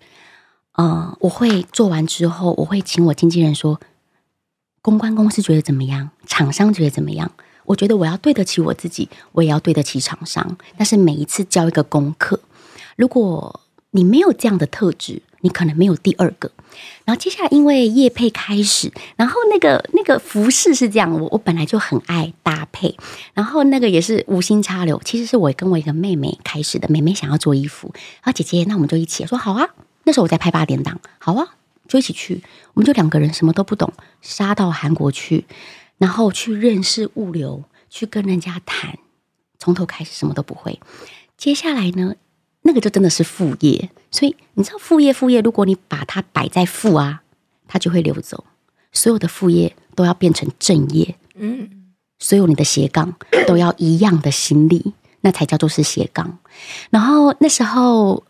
[0.74, 3.80] 呃，我会做完之后，我会请我经纪人说。
[4.86, 6.10] 公关公司觉得怎么样？
[6.28, 7.28] 厂商觉得怎么样？
[7.64, 10.56] 我觉得我要对得起我自己，我也要对得起厂商。
[10.76, 12.38] 但是每一次交一个功课，
[12.94, 16.52] 如果你没有这样的特质，你可能没有第二个。
[17.04, 22.96] 然后接下来因为业配开始，然后那个那个服饰是这样，我我本来就很爱搭配，
[23.34, 26.86] 然后那个也是无心插柳，其实是我跟我一个妹妹开始的。
[26.88, 27.90] 妹妹想要做衣服，
[28.22, 29.66] 然后姐姐，那我们就一起说好啊。
[30.04, 31.56] 那时候我在拍八点档，好啊。
[31.88, 32.42] 就一起去，
[32.74, 35.44] 我们就两个人什么都不懂，杀到韩国去，
[35.98, 38.98] 然后去认识物流，去跟人家谈，
[39.58, 40.80] 从头开始什么都不会。
[41.36, 42.14] 接下来呢，
[42.62, 47.22] 那个就真的是副业，所以你知道副业副业，如果你把它摆在副啊，
[47.68, 48.44] 它就会流走。
[48.92, 53.14] 所有的副业都要变成正业，嗯，所有你的斜杠
[53.46, 56.38] 都要一样的心力，那才叫做是斜杠。
[56.90, 58.24] 然后那时候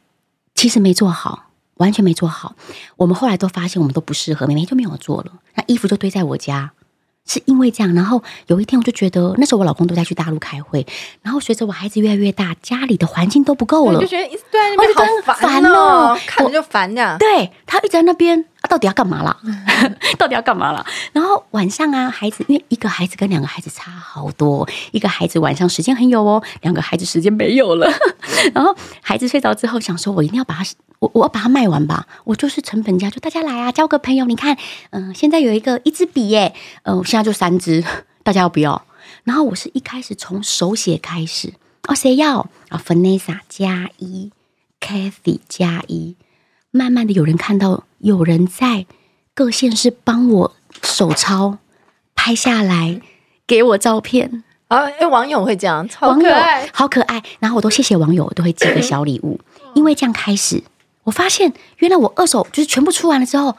[0.55, 1.46] 其实没做好。
[1.77, 2.55] 完全没做好，
[2.97, 6.73] 我们后来都发现我们都不适合，妹妹就没有做了，那衣服就堆在我家，
[7.27, 7.95] 是因为这样。
[7.95, 10.87] 然后有一天我就觉得，那时候我老公都在去大陆开会，
[11.23, 17.17] 然后随着我孩子越来越大，家里的环境都不够了，就觉得一直对那边好烦哦，看着就烦的。
[17.19, 18.45] 对，他一直在那边。
[18.67, 19.37] 到底要干嘛啦？
[20.19, 20.85] 到底要干嘛啦？
[21.13, 27.91] 然后晚上啊，孩子因为一个孩子跟两个孩子差好多，一个孩子晚上时间很有哦，两个孩子时间没有了。
[28.55, 30.65] 然后孩子睡着之后，想说我一定要把它，
[30.99, 32.07] 我我要把它卖完吧。
[32.25, 34.25] 我就是成本价，就大家来啊，交个朋友。
[34.27, 34.57] 你看，
[34.91, 37.85] 嗯、呃，现在有一个一支笔耶，嗯、呃，现在就三支，
[38.23, 38.85] 大家要不要？
[39.25, 41.55] 然后我是一开始从手写开始，
[41.89, 44.31] 哦，谁要啊？Vanessa 加一
[44.81, 46.17] ，Kathy 加一。
[46.77, 48.87] 慢慢的，有人看到，有人在
[49.35, 51.59] 各县市帮我手抄
[52.15, 53.01] 拍下来，
[53.47, 54.85] 给我照片啊！
[54.85, 57.23] 哎、欸，网友会这样，超可爱，网友好可爱。
[57.41, 59.41] 然后我都谢谢网友，我都会寄个小礼物，
[59.75, 60.63] 因为这样开始，
[61.05, 63.57] 我发现原来我二手就是全部出完了之后，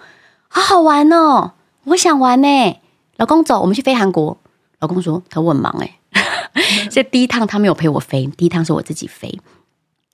[0.48, 1.54] 好好玩哦！
[1.86, 2.78] 我想玩呢，
[3.18, 4.38] 老公走，我们去飞韩国。
[4.80, 5.98] 老公说他我很忙哎，
[6.92, 9.40] 这第一趟他没有陪我飞，第一趟是我自己飞。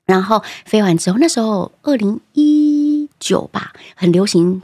[0.06, 2.73] 然后飞完之后，那时候二零一
[3.24, 4.62] 九吧，很流行，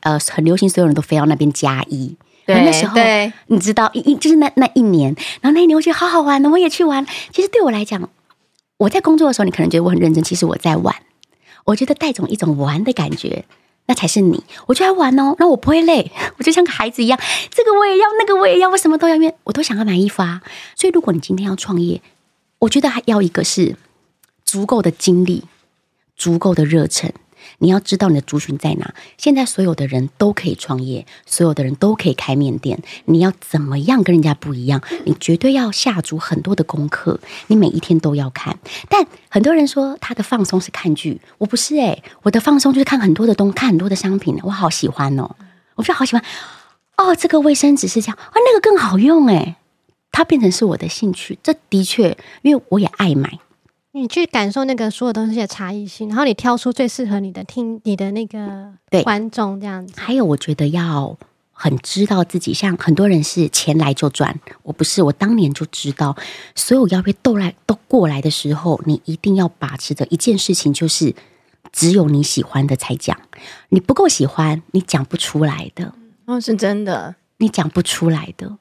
[0.00, 2.16] 呃，很流行，所有人都飞到那边加一。
[2.44, 2.96] 对，那时候
[3.46, 7.06] 你知道，一就是那那一年，然后那一年我觉得好好玩，我也去玩。
[7.32, 8.10] 其实对我来讲，
[8.78, 10.94] 我在工作的时候，你可能觉得我很认真，其实我在玩。
[11.66, 13.44] 我觉得带种一种玩的感觉，
[13.86, 14.42] 那才是你。
[14.66, 17.20] 我就要玩哦，那我不会累，我就像个孩子一样，
[17.50, 20.42] 这个我也要，那个我也要，我什么都要，因为我都想要买衣服啊。
[20.74, 22.02] 所以如果你今天要创业，
[22.58, 23.76] 我觉得还要一个是。
[24.42, 25.44] 足够的精力，
[26.16, 27.12] 足够的热忱，
[27.60, 28.92] 你要知道你的族群在哪。
[29.16, 32.82] 现在所有的人都可以创业，所有的人都可以开面店。
[33.06, 34.82] 你要怎么样跟人家不一样？
[35.04, 38.58] 你绝对要下足很多的功课，你每一天都要看。
[38.88, 45.36] 但很多人说他的放松是看剧，我不是诶、我的放松就是看很多的东，看很多的商品，我好喜欢哦，
[45.76, 46.24] 我就好喜欢
[46.96, 47.14] 哦。
[47.14, 49.56] 这个卫生纸是这样，啊，那个更好用诶，
[50.10, 51.38] 它变成是我的兴趣。
[51.42, 53.38] 这的确，因为我也爱买。
[53.92, 58.72] 你去感受那个所有东西的差异性，然后你挑出最适合你的听你的那个
[59.02, 59.94] 观众这样子。
[59.96, 61.18] 还有，我觉得要
[61.50, 66.16] 很知道自己，像很多人是钱来就赚，我不是，我当年就知道，
[66.54, 71.12] 所有邀约都来都过来的时候，你一定要把持的一件事情就是，
[71.72, 73.20] 只有你喜欢的才讲，
[73.70, 75.92] 你不够喜欢，你讲不出来的。
[76.26, 78.56] 哦，是真的，你讲不出来的。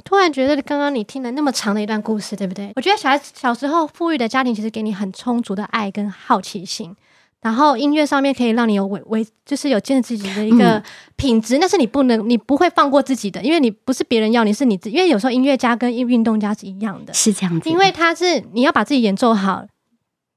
[0.00, 2.72] 我突然觉得，刚刚你听了那么长的一段故事，对不对？
[2.74, 6.96] 我觉得小孩小时候富裕的家庭其实给你很充足的爱跟好奇心，
[7.42, 10.82] 然后音乐上面可以让你有维维，就是有坚持自己的一个
[11.16, 19.66] 品质，那、嗯、是你不能，你不会放过自己的，因为你不是别人要你，是你自己，因为有时候音乐家跟运动家是一样的，是这样子，因为他是你要把自己演奏好。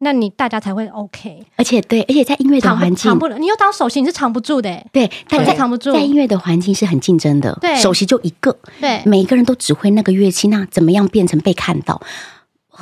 [0.04, 12.02] 那你大家才会 OK，而且对，而且在音乐的环境藏不了，你又当首席，你是藏不住的，对，但在藏不住，在音乐的环境是很竞争的，对，首席就一个，对，每一个人都只会那个乐器，那怎么样变成被看到？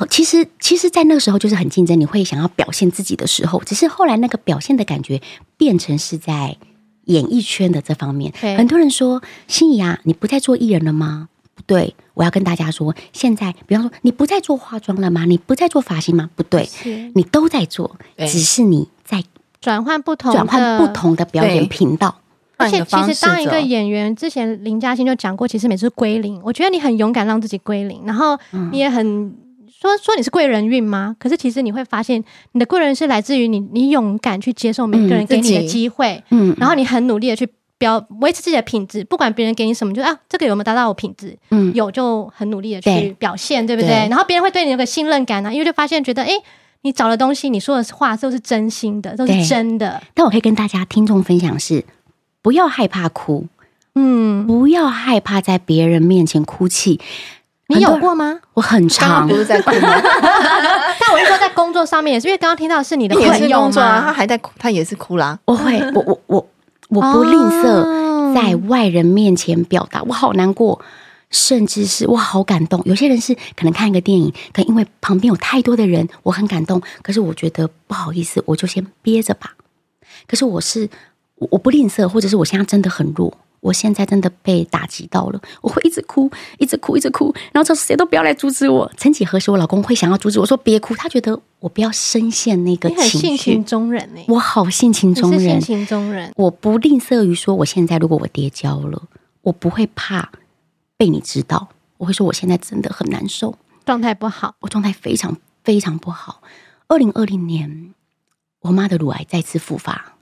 [0.08, 5.20] 其实，其实，在那个时候就是很竞争，你会想要表现自己的时候，只是后来那个表现的感觉
[5.58, 6.56] 变成是在
[7.04, 8.32] 演艺圈的这方面。
[8.56, 15.24] 很多人说：“心怡啊，你不再做艺人了吗？”不对，我要跟大家说，现在比方说，你不再做化妆了吗？
[15.24, 16.30] 你不再做发型吗？
[16.34, 16.68] 不对，
[17.14, 19.22] 你都在做，只是你在
[19.60, 22.16] 转换不同转换不同的表演频道。
[22.56, 28.38] 而且其实当一个演员，之前林嘉欣就讲过，其实每次归零，我觉得你很勇敢让自己归零，然后
[28.70, 29.34] 你也很、嗯、
[29.68, 31.16] 说说你是贵人运吗？
[31.18, 37.48] 可是其实你会发现，你的贵人是来自于你，你勇敢去接受每个人给你的机会，嗯，然后你很努力的去
[37.82, 41.36] 表维持自己的品质，不管别人给你什么，就啊这个有没有达到我品质？
[41.50, 44.06] 嗯，有就很努力的去表现，对，对不对？
[44.06, 46.28] 对，然后别人会对你有个信任感呢、啊，因为就发现觉得哎。
[46.28, 46.42] 诶
[46.84, 50.02] 你找的东西，你说的话都是真心的，都是真的。
[50.14, 51.84] 但我可以跟大家听众分享是，
[52.42, 53.46] 不要害怕哭，
[53.94, 57.00] 嗯，不要害怕在别人面前哭泣。
[57.68, 58.40] 你有过吗？
[58.54, 59.94] 我很常不是在哭吗？
[60.98, 65.38] 但我是说在工作上面也是，因为刚刚听到的是你的朋友工作啊，他还在哭，他也是哭啦。
[65.44, 66.46] 我会，我我我
[66.94, 70.80] 我不吝啬在外人面前表达，我好难过。
[71.30, 76.82] 甚至是我好感动，有些人是可能看一个电影，可能因为旁边有太多的人，我很感动。
[77.00, 79.54] 可是我觉得不好意思，我就先憋着吧。
[80.26, 80.90] 可是我是
[81.36, 87.32] 我不吝啬，或者是我现在真的很弱，我现在真的被打击到了，我会一直哭，一直哭，一直哭。
[87.52, 88.90] 然后说谁都不要来阻止我。
[88.96, 93.18] 曾几何时，我老公会想要阻止我说别哭，他觉得我不要深陷那个情绪。
[93.18, 94.24] 性情中人呢？
[94.26, 96.32] 我好性情中人，性情中人。
[96.34, 99.00] 我不吝啬于说，我现在如果我跌跤了，
[99.42, 100.30] 我不会怕。
[100.96, 106.42] 被你知道，我会说我现在真的很难受，状态不好，我状态非常非常不好。
[106.88, 107.94] 二零二零年，
[108.62, 110.14] 我妈的乳癌再次复发。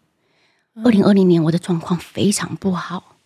[0.85, 3.16] 二零二零年，我的状况非常不好。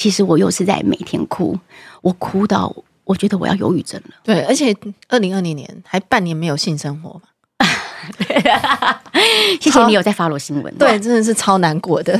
[0.00, 1.58] 其实我又是在每天哭，
[2.00, 4.14] 我哭到我觉得我要忧郁症了。
[4.24, 4.74] 对，而且
[5.08, 7.20] 二零二零年还半年没有性生活嘛。
[9.60, 12.18] 谢谢你有在 follow 新闻，对，真的是超难过的。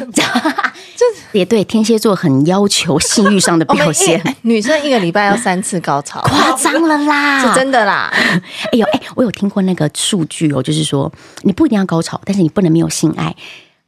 [1.32, 4.22] 也对，天蝎座很要求性欲上的表现。
[4.42, 8.12] 女生一个礼拜要三次高潮，夸张了啦，是真的啦。
[8.12, 11.10] 哎呦，哎，我有听过那个数据哦，就是说
[11.44, 13.34] 你不一定要高潮，但是你不能没有性爱。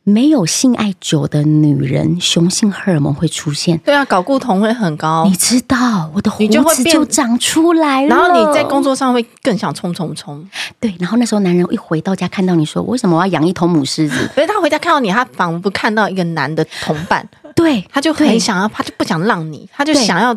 [0.05, 3.79] 没有性爱久的女人，雄性荷尔蒙会出现。
[3.79, 5.25] 对啊，睾固酮会很高。
[5.25, 8.09] 你知道，我的胡子就长出来了。
[8.09, 10.45] 然后你在工作上会更想冲冲冲。
[10.81, 17.25] 对，然后那时候男人一回到家看到你说：“为什么我要养一头母狮子？”所以他回家看到你，他仿佛看到一个男的同伴。
[17.55, 20.37] 对，他就很想要，他就不想让你，他就想要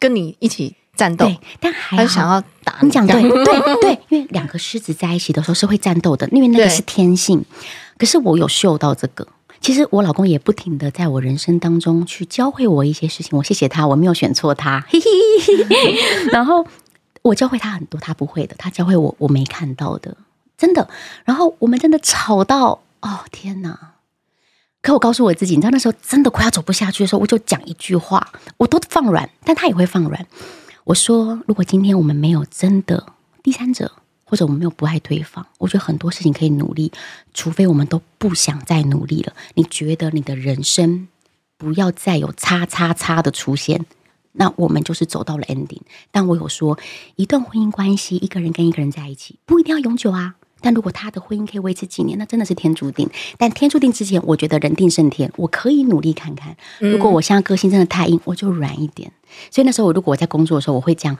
[0.00, 1.30] 跟你一起战斗。
[1.60, 7.44] 但还他想要打你，讲对 对对，因为两个狮子在一起的时候是会战斗的，因为那个是天性。
[8.02, 9.24] 可是我有嗅到这个，
[9.60, 16.28] 其实我老公也不停的在我人生当中去教会我一些事情，我谢谢他，我没有选错他，嘿嘿嘿。
[16.32, 16.66] 然后
[17.22, 20.16] 我教会他很多他不会的，他教会我我没看到的，
[20.58, 20.88] 真的。
[21.24, 23.78] 然后我们真的吵到，哦天哪！
[24.82, 30.26] 可我告诉我自己，你知道那时候真的快要走不下去的时候，我就讲一句话，我都放软，但他也会放软。
[30.82, 33.06] 我说，如果今天我们没有真的
[33.44, 33.92] 第三者。
[34.32, 36.90] 或者我们没有不爱对方，我觉得很多事情可以努力，
[37.34, 39.34] 除非我们都不想再努力了。
[39.52, 41.06] 你觉得你的人生
[41.58, 43.84] 不要再有叉叉叉的出现，
[44.32, 45.82] 那我们就是走到了 ending。
[46.10, 46.78] 但我有说，
[47.16, 50.36] 一段婚姻关系，一个人跟一个人在一起，不一定要永久啊。
[50.62, 53.06] 但如果他的婚姻可以维持几年，那真的是天注定。
[53.36, 56.56] 但天注定之前，我觉得人定胜天，我可以努力看看。
[56.78, 59.12] 如果我现在个性真的太硬，我就软一点。
[59.50, 61.18] 所以那时候，如果我在工作的时候，我会讲，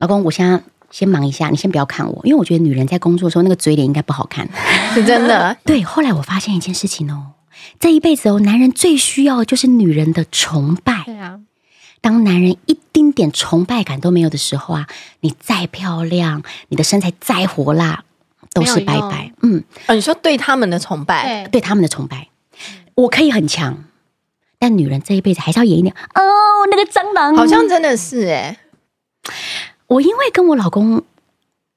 [0.00, 0.60] 老公，我现在。
[0.90, 4.48] 先忙一下，你先不要看我，因为我觉得女人在工作的时候那个嘴脸应该不好看，
[4.94, 5.56] 是 真的。
[5.64, 7.32] 对，后来我发现一件事情哦，
[7.78, 11.02] 这一辈子哦，男人最需要的就是女人的崇拜。
[11.04, 11.40] 对啊，
[12.00, 14.86] 当男人一丁点崇拜感都没有的时候啊，
[15.20, 18.04] 你再漂亮，你的身材再火辣，
[18.52, 19.32] 都是拜拜。
[19.42, 22.28] 嗯，哦，你说对他们的崇拜，对，对他们的崇拜，
[22.94, 23.84] 我可以很强，
[24.58, 25.94] 但女人这一辈子还是要演一点。
[26.14, 26.22] 哦，
[26.70, 28.56] 那个蟑螂，好像真的是哎。
[29.88, 31.02] 我因为跟我老公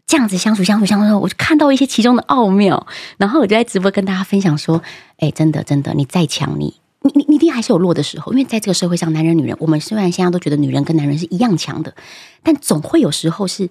[0.05, 2.85] 这样子相处相处相处，我就看到一些其中的奥妙，
[3.17, 4.81] 然后我就在直播跟大家分享说
[5.17, 11.95] ：“哎，真的真的，你再强，你你你你一定还是有弱的时候，因为在这个社会上，男人女人，我们虽然现在都觉得女人跟男人是一样强的，
[12.43, 13.69] 但总会有时候是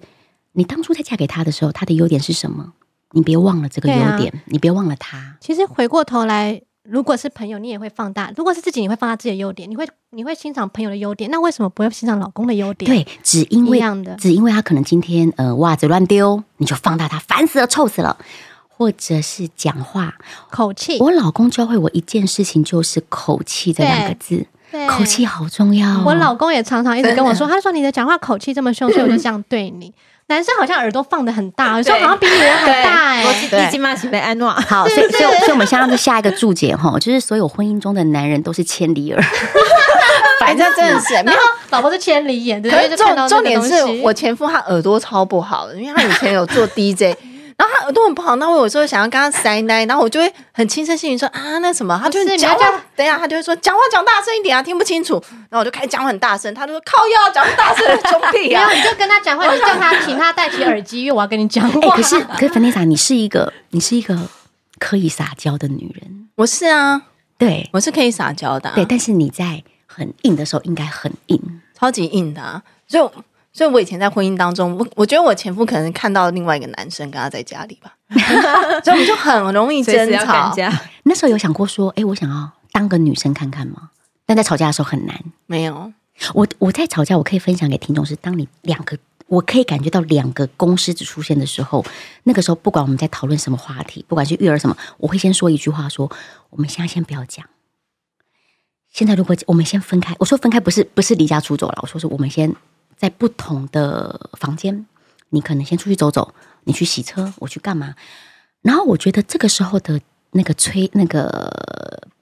[0.53, 2.73] 你当初在嫁给他的时候，他的优点是什么？
[3.11, 5.37] 你别忘了这个优点，啊、你别忘了他。
[5.39, 9.69] 其实回过头来。”如果是朋友，你也会放大；如果是自己，你会放大自己的优点。
[9.69, 12.91] 你会你会欣赏朋友的优点，那为什么不会欣赏老公的优点？
[12.91, 13.81] 对，只因为
[14.17, 18.17] 只因为他可能今天呃袜子乱丢，你就放大他，烦死了，臭死了，
[18.67, 20.13] 或者是讲话
[20.49, 20.99] 口气。
[20.99, 24.45] 我老公教会我一件事情，就是口气这两个字，
[24.89, 26.03] 口气好重要。
[26.03, 29.93] 我老公也常常一直跟我说， 他说你的讲话口气这么凶，所以我就这样对你。
[30.31, 33.25] 男生好像耳朵放的很大，有时候好像比女人还大哎、欸。
[33.25, 34.49] 我已经骂起被安诺。
[34.49, 39.21] 好，所以所以所以我们现在下一个注解哈，就是所有婚姻中的男人都是千里耳。
[40.39, 41.37] 反正真的是，没有
[41.69, 42.95] 老婆是千里眼，对不对？
[42.95, 47.13] 重重点是我前夫他耳朵超不好的，因为他以前有做 DJ，
[47.61, 61.79] 然后他耳朵很不好，那我有时候想要跟他塞奶，然后我就会很轻声细语说啊，那什么，他就是讲话，等一下他就会说讲话讲大声一点啊，听不清楚，然后我就开始讲很大声，他就说靠腰讲大声，兄弟啊， 然后你就跟他讲话，你就叫他请他戴起耳机，因为我要跟你讲话。
[61.95, 64.17] 可是可是 Vanessa，你是一个你是一个
[64.79, 67.03] 可以撒娇的女人，我是啊，
[67.37, 73.23] 对，我是可以撒娇的、啊，对，但是你在很硬的时候应该很硬，超级硬的、啊，所以。
[73.53, 77.93] 所以，我以前在婚姻当中，我我觉得我前夫可能看到另外一个男生跟他在家里吧，
[78.81, 80.55] 所以我们就很容易争吵。
[81.03, 83.89] 那时候有想过说，哎、欸，我想要当个女生看看吗？
[84.25, 85.19] 但在吵架的时候很难。
[85.47, 85.91] 没有，
[86.33, 88.97] 我我在吵架，我可以分享给听众是，当你两个，
[89.27, 91.85] 我可以感觉到两个公狮子出现的时候，
[92.23, 96.17] 那个时候不管我们在讨论什么话题，不管是育儿什么，我会先说一句话说，说
[96.51, 97.45] 我们现在先不要讲。
[98.89, 102.55] 现在如果我们先分开，我说分开不是不是离家出走了，我说是我们先。
[103.01, 104.85] 在不同的房间，
[105.29, 106.35] 你可能先出去走走，
[106.65, 107.95] 你去洗车，我去干嘛？
[108.61, 109.99] 然后我觉得这个时候的
[110.33, 111.51] 那个催，那个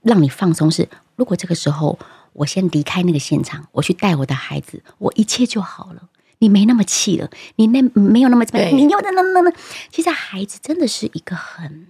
[0.04, 2.00] 让你放松是，如果这个时候
[2.32, 6.04] 我先离开那个现场，我去带我的孩子，我一切就好了。
[6.38, 9.52] 你没那么气了，你那没有那么怎么，你又那那那那，
[9.92, 11.88] 其实孩子真的是一个很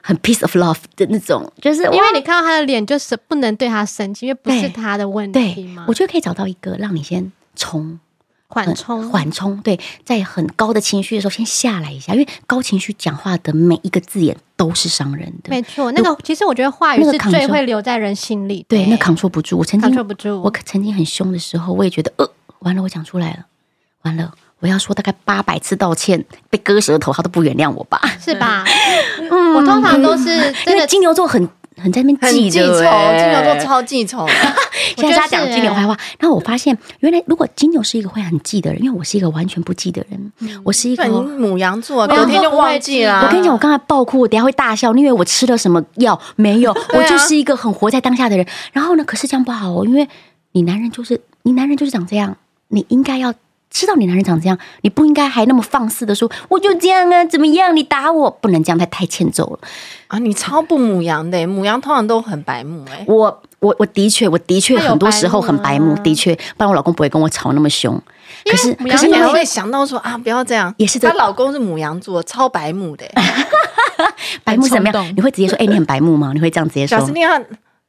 [0.00, 5.86] 很 peace of love 的那种，就是因为你看到他的脸，就是不能对他生气，因为不是他的问题嘛。
[5.88, 7.98] 我觉得可以找到一个让你先冲。
[8.50, 15.50] 缓冲，缓冲，对，在很高的情绪的时候，先下来一下，因为高情绪讲话的每一个字眼都是伤人的。
[15.50, 18.66] 没错，那个其实我觉得话语是最会留在人心里。
[18.68, 19.56] 对，那扛 o 不住。
[19.58, 22.28] 我曾经扛不住，我曾经很凶的时候，我也觉得，呃，
[22.58, 23.46] 完了，我讲出来了，
[24.02, 28.00] 完了，我要说大概八百次道歉，被割舌头，他都不原谅我吧？
[28.20, 28.64] 是吧？
[29.30, 30.28] 嗯，我通常都是
[30.66, 31.48] 因为金牛座很。
[31.80, 32.74] 很在那边记记仇，
[33.18, 34.26] 金牛座超记仇。
[34.96, 43.22] 现在他讲金牛坏话，然后我发现，原来如果金牛是一个会很记的人，因为我是一个完全不记的人，嗯、我是一个母羊座，隔天就忘记了。
[43.24, 46.18] 我跟你讲，我刚才爆哭，我等下会大笑，你以为我吃了什么药？
[46.36, 48.46] 没有， 我就是一个很活在当下的人。
[48.72, 50.08] 然后呢，可是这样不好哦，因为
[50.52, 52.36] 你男人就是你男人就是长这样，
[52.68, 53.34] 你应该要。
[53.70, 57.74] 知道你男人长这样，你不应该还那么放肆的说，我就这样啊，怎么样？
[57.74, 59.58] 你打我不能这样，太太欠揍了
[60.08, 60.18] 啊！
[60.18, 63.04] 你超不母羊的，母羊通常都很白目哎。
[63.06, 68.00] 我我我的确，我的确很多时候很白目，的确，不然我老公不会跟我吵那么凶。
[68.44, 70.74] 可是可是你还会想到说啊，不要这样。
[70.76, 73.06] 也是她老公是母羊座，超白目的。
[74.42, 75.14] 白目怎么样？
[75.16, 76.32] 你会直接说，哎，你很白目吗？
[76.34, 76.98] 你会这样直接说？
[76.98, 77.40] 小师弟，她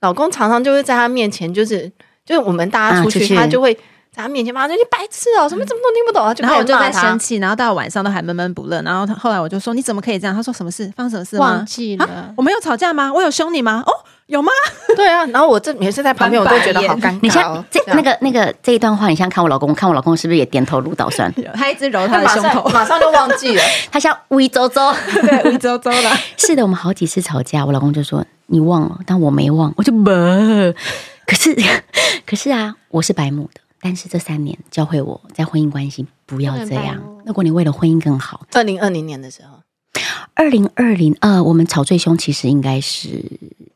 [0.01, 1.91] 老公常常就会在她面前，就是
[2.23, 3.75] 就是我们大家出去，他就会。
[4.14, 8.82] 在他面前骂说：“你白痴哦，什么怎么都听不懂啊！”然后我就在生气，然后到晚上都还闷闷不乐。
[8.82, 10.91] 然后他后来我就说：“你怎么可以这样？”他说：“什么事？
[10.97, 11.45] 发生什么事吗？
[11.45, 12.30] 忘记了、啊？
[12.36, 13.09] 我没有吵架吗？
[13.14, 13.82] 我有凶你吗？
[13.88, 13.91] 哦，
[14.26, 14.51] 有吗？
[14.97, 15.26] 对啊。
[15.28, 17.20] 然后我这每次在旁边，我都觉得好尴尬。
[17.22, 21.34] 你像这那个那个这一段话，你像看我老公，看我老公是不是也点头如捣蒜？
[21.55, 23.64] 他一直揉他的胸口， 马上就忘记了。
[23.89, 26.12] 他像微周周，对，微周周的。
[26.36, 30.03] 是的，我们好几次吵架，我老公就说你忘了，但我没忘，我就不。
[31.26, 31.55] 可是
[32.26, 33.61] 可是啊，我是白目的。
[33.82, 37.01] 但是这三年教会我在婚姻关系不要这样。
[37.25, 39.59] 如果你为了婚姻更好，二零二零年的时候，
[40.34, 43.23] 二零二零呃我们吵最凶，其实应该是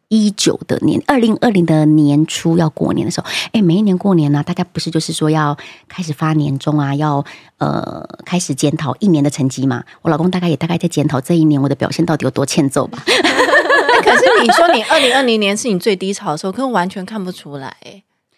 [0.07, 3.27] 一九的年，二零二零的年初要过年的时候。
[3.51, 7.23] 哎，每一年过年呢、啊，大家不是就是说要开始发年终啊，要
[7.57, 9.83] 呃开始检讨一年的成绩嘛？
[10.03, 13.03] 我老公大概也大概在检讨这一年我的表现到底有多欠揍吧。
[13.05, 17.75] 可是你说你二零二零年是你最低潮的时候，可是完全看不出来。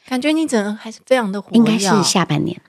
[0.08, 1.58] 感觉你整个还是非常的活跃。
[1.58, 2.62] 应该是下半年。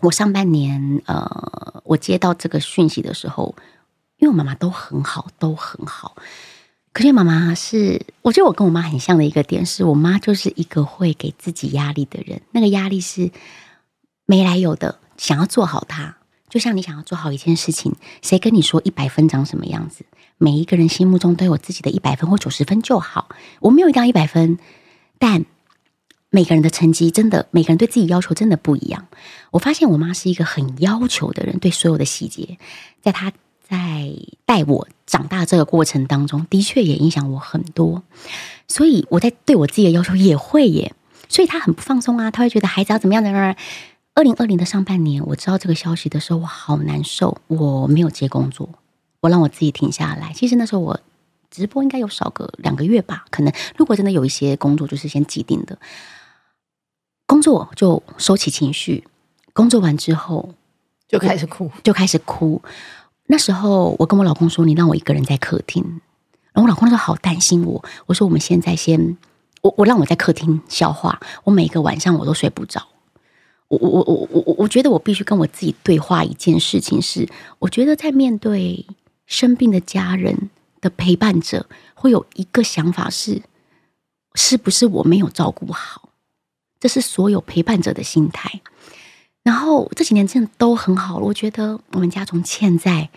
[0.00, 3.54] 我上半年，呃，我接到这个讯息的时候，
[4.16, 6.16] 因为我妈妈都很好，都很好。
[6.92, 12.40] 可是妈妈是，我觉得我跟我妈很像的一个点是，我妈就是一个会给自己压力的人。
[12.50, 13.30] 那个压力是
[14.26, 16.16] 没来由的，想要做好它。
[16.48, 20.04] 就像你想要做好一件事情，谁跟你说一百分长什么样子？
[20.36, 23.28] 每一个人心目中都有自己的一百分或九十分就好。
[23.60, 24.58] 我没有一定要一百分，
[25.18, 25.44] 但。
[26.30, 29.08] 每个人的成绩真的，每个人对自己要求真的不一样。
[29.50, 32.56] 我发现我妈是一个很要求的人，对所有的细节，
[33.02, 33.32] 在她
[33.68, 34.12] 在
[34.44, 38.04] 带我长大这个过程当中，的确也影响我很多。
[38.68, 40.94] 所以我在对我自己的要求也会耶，
[41.28, 43.56] 所以她很不放松啊，她会觉得孩子要怎么样怎么样。
[44.14, 48.68] 二零二零的上半年，我知道这个消息的时候，我好难受，我没有接工作，
[49.20, 50.32] 我让我自己停下来。
[50.32, 51.00] 其实那时候我
[51.50, 55.78] 直播应该有少个两个月吧，可能如果真的有一些工作，就是先既定的。
[57.30, 59.04] 工作就收起情绪，
[59.52, 60.52] 工作完之后
[61.06, 62.60] 就开始哭，就开始哭。
[63.26, 65.80] 那时候我跟我老公说：“你让我一个人在客厅。”
[66.52, 67.84] 然后我老公那时候好担心我。
[68.06, 69.16] 我说：“我们现在先，
[69.62, 71.20] 我我让我在客厅消化。
[71.44, 72.84] 我每个晚上我都睡不着。
[73.68, 77.28] 我我我我我我觉得我必须跟我自己对话一件事情是：
[77.60, 78.84] 我觉得在面对
[79.26, 80.50] 生病的家人
[80.80, 83.40] 的陪伴者，会有一个想法是：
[84.34, 86.09] 是不是我没有照顾好？
[86.80, 88.60] 这是所有陪伴者的心态。
[89.42, 93.10] 然后这几年真的都很好了，我觉得我们家从欠债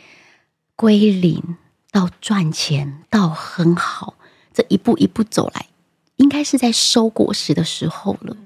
[0.76, 1.58] 归零
[1.92, 4.16] 到赚钱到很好，
[4.54, 5.68] 这一步一步走来，
[6.16, 8.38] 应该是在收果实的时候了。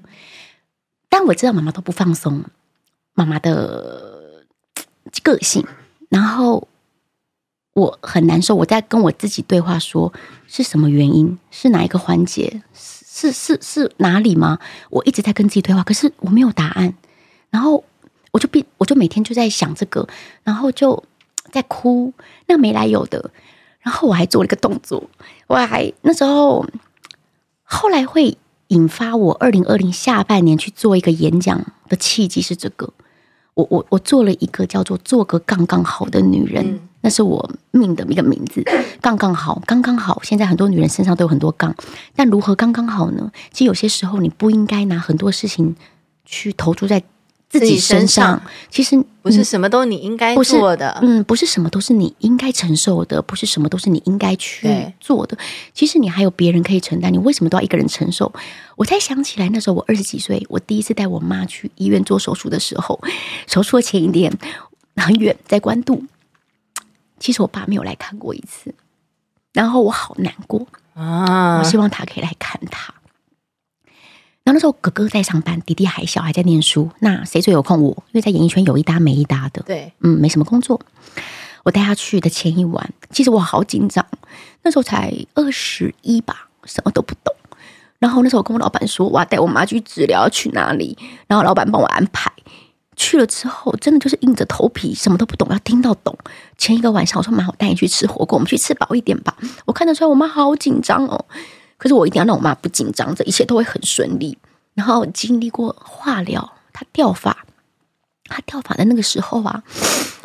[1.08, 2.44] 但我知道妈妈都不放松，
[3.14, 4.44] 妈妈的
[5.22, 5.64] 个性，
[6.08, 6.68] 然后
[7.74, 8.56] 我很难受。
[8.56, 10.14] 我在跟我自己对话说，说
[10.48, 11.38] 是什么原因？
[11.50, 12.62] 是哪一个环节？
[13.18, 14.60] 是是是哪里吗？
[14.90, 16.94] 我一直在跟自己对话，可是我没有答案。
[17.50, 17.82] 然后
[18.30, 20.06] 我就变，我就每天就在想这个，
[20.44, 21.02] 然后就
[21.50, 22.12] 在哭，
[22.46, 23.32] 那没来由的。
[23.80, 25.02] 然后我还做了一个动作，
[25.48, 26.64] 我还那时候
[27.64, 28.38] 后来会
[28.68, 32.92] 引发我二零二零下半年去做一个演讲的契机是这个。
[33.54, 38.62] 我我我做了一个叫做“做个刚刚好的女人”，那是我命的一个名字
[39.00, 40.20] ，“刚刚好，刚刚好”。
[40.22, 41.74] 现在很多女人身上都有很多杠，
[42.14, 43.32] 但如何刚刚好呢？
[43.50, 45.74] 其实有些时候你不应该拿很多事情
[46.26, 47.02] 去投注在。
[47.50, 54.68] 自己身上，其实不是什么都你应该做的，嗯，不是什么都是你应该承受的，不是什么都是你应该去
[55.00, 55.38] 做的。
[55.72, 58.30] 其实你还有别人可以承担，你为什么都要一个人承受？
[58.76, 63.00] 我才想起来，那时候我二十几岁，我第一次带我妈去医院做手术的时候，
[63.46, 64.30] 手术的前一天
[64.96, 66.04] 很远，在关渡。
[67.18, 68.74] 其实我爸没有来看过一次，
[69.52, 71.58] 然后我好难过啊！
[71.58, 72.94] 我希望他可以来看他。
[74.44, 76.90] 然后那时候哥哥在上班，弟弟还小，还在念书。
[77.00, 77.82] 那谁最有空？
[77.82, 79.62] 我，因为在演艺圈有一搭没一搭的。
[79.62, 80.80] 对，嗯，没什么工作。
[81.64, 84.06] 我带他去的前一晚，其实我好紧张。
[84.62, 87.34] 那时候才二十一吧，什么都不懂。
[87.98, 90.96] 然后那时候我跟我老板说，我要带我妈去治疗，去哪里？
[91.26, 92.32] 然后老板帮我安排。
[92.98, 96.14] 去了之后，真的就是硬着头皮，什么都不懂，要听到懂。
[96.58, 99.34] 前一个晚上，我说妈，我带你去吃火锅，我们去吃饱一点吧。
[99.64, 101.24] 我看得出来，我妈好紧张哦。
[101.78, 104.36] 可是我一定要让我妈不紧张，这一切都会很顺利。
[104.74, 107.46] 然后经历过化疗，她掉发，
[108.24, 109.62] 她掉发的那个时候啊，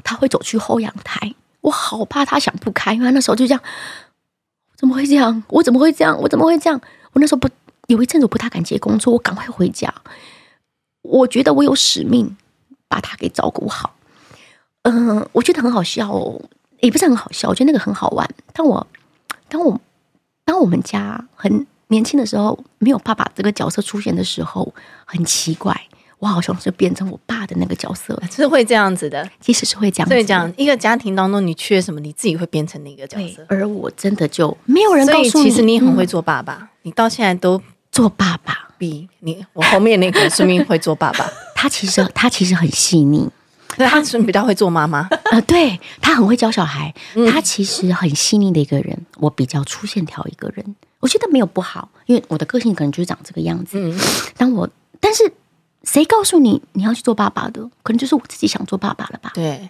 [0.03, 3.61] 她会走去后阳台，我好怕她想不开，因为那时候就这样，
[4.75, 5.43] 怎么会这样？
[5.49, 6.19] 我怎么会这样？
[6.19, 6.81] 我怎么会这样？
[7.13, 7.47] 我那时候不
[7.87, 9.93] 有一阵子不太敢接工作，我赶快回家。
[11.03, 12.35] 我觉得我有使命
[12.93, 13.95] 把他给照顾好。
[14.83, 16.39] 嗯、呃，我觉得很好笑哦，
[16.81, 18.29] 也不是很好笑，我觉得那个很好玩。
[18.53, 18.85] 当我
[19.49, 19.79] 当我。
[20.45, 24.73] 当我们家很年轻的时候，没有爸爸这个角色出现的时候，
[25.05, 25.73] 很奇怪，
[26.19, 30.13] 我好像是变成我爸的那个角色，是会这样子的，其实是会这样子。
[30.13, 33.45] 所以讲一个家庭当中，你缺什么，你自己会变成那个角色。
[33.47, 41.25] 而我真的就没有人告诉你，其实你很会做爸爸，嗯、你到现在都做爸爸，比你我后面那个说明会做爸爸。
[41.63, 43.29] 他其实他其实很细腻。
[43.77, 46.93] 他是比较会做妈妈，呃，对，他很会教小孩。
[47.31, 53.79] 他其实很细腻的一个人，我比较粗线条一个人，我觉得没有不好，因为我的个性可能就是长这个样子。
[53.79, 53.97] 嗯，
[54.35, 55.31] 当我，但是
[55.85, 57.61] 谁告诉你你要去做爸爸的？
[57.81, 59.31] 可能就是我自己想做爸爸了吧？
[59.33, 59.69] 对，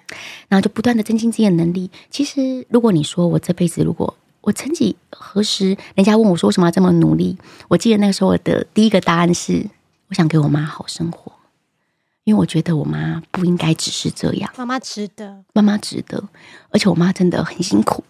[0.49, 1.91] 然后就不断的增进自己的能力。
[2.09, 7.37] 其实，如果你说我这辈子，如果我曾几何时，人家问我说为什么要这么努力，
[7.69, 9.65] 我记得那个时候我的第一个答案是，
[10.09, 11.31] 我想给我妈好生活。
[12.23, 16.23] 因为我觉得我妈不应该只是这样，妈妈值得，妈妈值得，
[16.71, 18.03] 而且我妈真的很辛苦。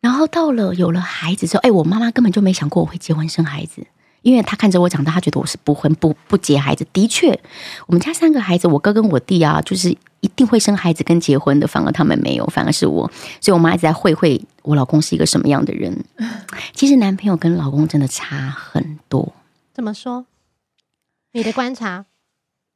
[0.00, 3.86] 然后到了有了孩子之后，哎，我妈妈根本就没想过我会结婚生孩子，
[4.22, 6.86] 因为她看着我长大，她觉得我是不婚不不结孩子。
[6.92, 7.38] 的确，
[7.86, 13.10] 我们家三个孩子，我哥跟我弟啊，就是一定会生孩子跟结婚的，反而他们没有，反而是我。
[13.40, 16.04] 所以我妈一直在会会我老公是一个什么样的人。
[16.74, 19.32] 其实男朋友跟老公真的差很多。
[19.72, 20.26] 怎么说？
[21.32, 22.06] 你的观察？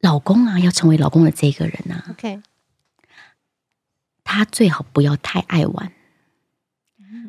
[0.03, 2.41] 老公啊，要成为老公的这个人啊，OK，
[4.21, 5.93] 他最好不要太爱玩，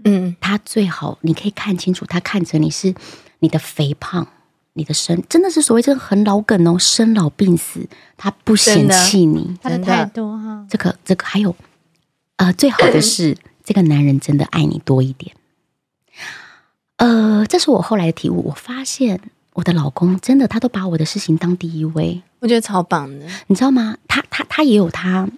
[0.03, 2.93] 嗯，他最好你可以看清楚，他看着你是
[3.39, 4.27] 你的肥胖，
[4.73, 11.55] 你的身，真的是所谓这个很老梗哦，生老病死，他不嫌弃你，他的太多哈，这个这个还有，
[12.39, 15.37] 呃，最好的是这个男人真的爱你多一点，
[16.97, 19.21] 呃，这是我后来的体悟，我发现。
[19.55, 23.25] 我的老公真的，他都把我的事情当第一位，我觉得超棒的。
[23.47, 23.97] 你知道吗？
[24.09, 25.29] 他他他也有他，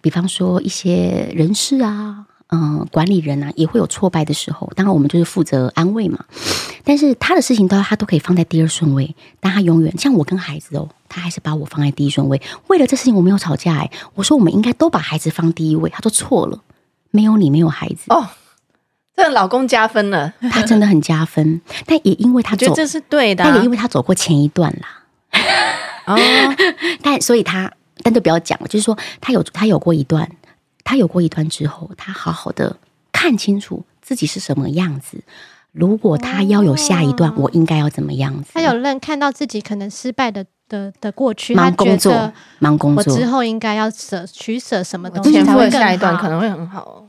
[0.00, 4.72] 比方说一些人事啊，嗯、呃，管理人啊，也会有挫败的时候。
[4.74, 6.24] 当然，我们就是负责安慰嘛。
[6.82, 12.40] 但是他的事情都他都可以放在第二顺位，但他永远像我跟孩子哦，他还是把我放在第一顺位。
[12.68, 16.62] 为了这事情，我没有吵架哎，我说我们应该都把孩子放第一位，他说错了，
[17.10, 18.26] 没有你，没有孩子哦。
[19.18, 24.88] 这老公加分了， 他真的很加分，但也因为他走，觉得这是对的、啊，但也因为他走过前一段啦。
[26.06, 26.16] 哦，
[27.02, 27.70] 但所以他，
[28.04, 30.30] 但就不要讲了，就是说他有他有过一段，
[30.84, 32.76] 他有过一段之后，他好好的
[33.10, 35.18] 看清楚自己是什么样子。
[35.72, 38.50] 如果他要有下一段，哦、我应该要怎么样子？
[38.54, 47.07] 他有认看到自己可能失败的的的过去，忙工作，忙工作，我之后应该要舍取舍什么东西才会下一段可能会很好哦。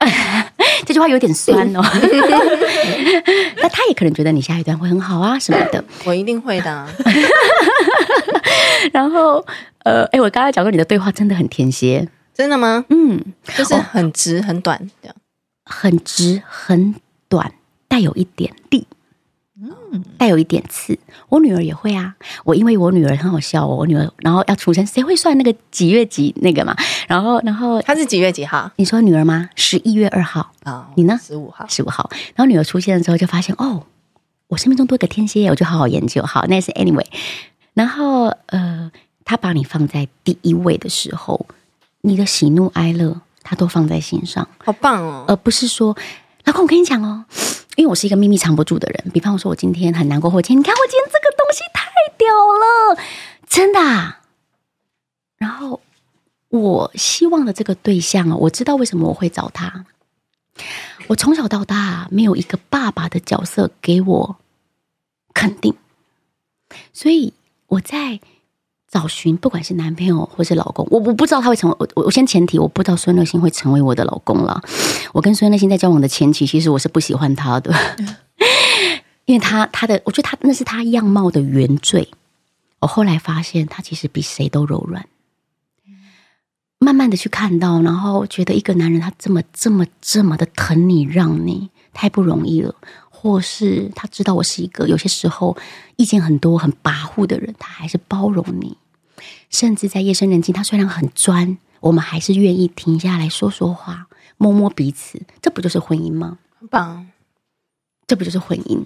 [0.86, 1.82] 这句话有点酸哦。
[3.60, 5.84] 那他也可能觉得你下一段会很好啊什么的。
[6.04, 6.88] 我一定会的、啊。
[8.92, 9.44] 然后
[9.84, 12.84] 呃，哎，我刚才讲过你的对话真的很天蝎，真的吗？
[12.90, 13.20] 嗯，
[13.56, 15.16] 就是很直很短这样，
[15.64, 16.94] 很直很
[17.28, 17.52] 短。
[17.90, 18.86] 带有一点利，
[19.60, 20.98] 嗯，带有一点刺。
[21.28, 22.14] 我女儿也会啊。
[22.44, 26.76] 我因为我女儿很好笑哦，我女儿然后要出生，谁会算那个几月几那个嘛？
[27.08, 28.70] 然后，然后她是几月几号？
[28.76, 29.50] 你说女儿吗？
[29.56, 30.72] 十一月二号啊。
[30.72, 31.18] 哦、你呢？
[31.20, 31.66] 十五号。
[31.68, 32.08] 十五号。
[32.34, 33.84] 然后女儿出现的时候，就发现哦，
[34.46, 36.22] 我生命中多一个天蝎，我就好好研究。
[36.22, 37.06] 好，那是 anyway。
[37.74, 38.90] 然后呃，
[39.24, 41.46] 他把你放在第一位的时候，
[42.02, 45.24] 你的喜怒哀乐，他都放在心上，好棒哦。
[45.26, 45.96] 而不是说，
[46.44, 47.24] 老公，我跟你讲哦。
[47.78, 53.00] 因为我是一个秘密藏不住的人，比方说，我今天很难过，或今天你看我今天这个东西太屌了，
[53.46, 54.20] 真的啊。
[55.36, 55.80] 然后
[56.48, 59.86] 我希望的这个对象啊，我知道为什么我会找他。
[61.06, 64.36] 我从小到大没有一个爸爸的角色给我
[65.32, 65.72] 肯定，
[66.92, 67.32] 所以
[67.68, 68.18] 我在。
[68.90, 74.60] 找寻不管是男朋友或是老公，我我不知道他会成为我我先前提我不知道孙乐欣会成为我的老公了。
[75.12, 77.74] 我跟孙乐欣在交往的前期，其实我是不喜欢他的，
[79.26, 82.08] 因为他他的我觉得他那是他样貌的原罪。
[82.80, 85.06] 我后来发现他其实比谁都柔软。
[86.80, 92.72] 慢慢的去看到，然后觉得一个男人他这么这么这么的疼你让你太不容易了。
[93.20, 95.56] 或是他知道我是一个有些时候
[95.96, 98.76] 意见很多、很跋扈的人，他还是包容你。
[99.50, 104.06] 甚至在夜深人静，他虽然很专，我们还是愿意停下来说说话、
[104.36, 105.20] 摸摸彼此。
[105.42, 106.38] 这不就是婚姻吗？
[106.60, 107.08] 很棒，
[108.06, 108.84] 这不就是婚姻？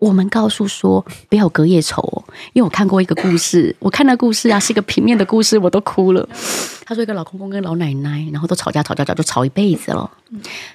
[0.00, 2.24] 我们告诉说不要隔夜仇，
[2.54, 6.26] 因为我看过一个故事，我看那故事啊是一个平面的故事，我都哭了。
[6.86, 10.10] 他说一个老公公跟老奶奶，然后都吵架吵架吵，就吵一辈子了。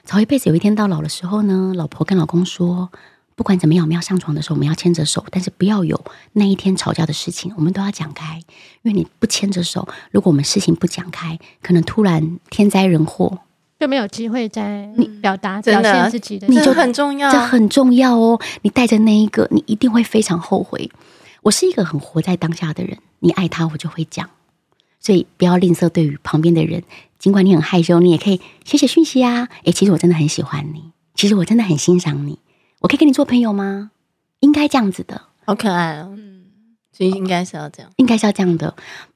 [0.05, 2.89] 吵一辈子，有一天到老的时候呢，老婆跟老公说，
[3.35, 5.99] 不管怎么样，我们要上床的时候，我们要牵着手，但是不要有
[6.33, 8.37] 那一天吵架的事情，我们都要讲开。
[8.83, 13.39] 因为你不牵着手，如果我们事情不讲开，可能突然天灾人祸。
[13.77, 18.39] 就没有机会在你表达、表现自己的，你就很重要，这很重要哦。
[18.61, 20.89] 你带着那一个，你一定会非常后悔。
[21.41, 24.29] 我是一个很活在当下的人，你爱他，我就会讲。
[24.99, 26.83] 所以不要吝啬对于旁边的人，
[27.19, 29.49] 尽管你很害羞，你也可以写写讯息啊。
[29.65, 32.39] 诶，其实我真的很喜欢你，其实我真的很欣赏你，
[32.79, 33.91] 我可以跟你做朋友吗？
[34.39, 36.13] 应该这样子的，好可爱哦。
[36.17, 36.45] 嗯，
[36.93, 38.73] 所以应该是要这样，应该是要这样的。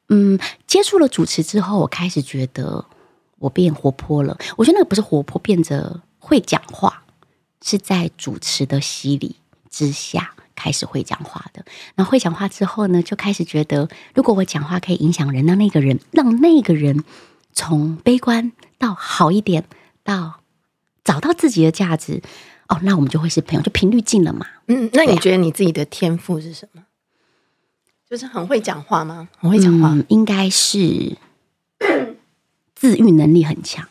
[0.10, 0.38] 嗯，
[0.68, 2.86] 接触了主持之后，我开始觉得。
[3.40, 7.04] 我变活泼了，我觉得那个不是活泼，变得会讲话，
[7.62, 9.38] 是在主持的洗礼
[9.70, 11.64] 之下开始会讲话的。
[11.96, 17.04] 然后会讲话之后呢，就开始觉得，如果我讲话可以影响人，让那个人，让那个人
[17.54, 19.64] 从悲观到好一点，
[20.04, 20.42] 到
[21.04, 22.22] 找到自己的价值，
[22.68, 24.46] 哦，那我们就会是朋友，就频率近了嘛。
[24.68, 26.84] 嗯，那你觉得你自己的天赋是什么？
[28.10, 29.30] 就是很会讲话吗？
[29.38, 31.16] 很会讲话，嗯，应该是。
[32.80, 33.86] 自愈能力很强，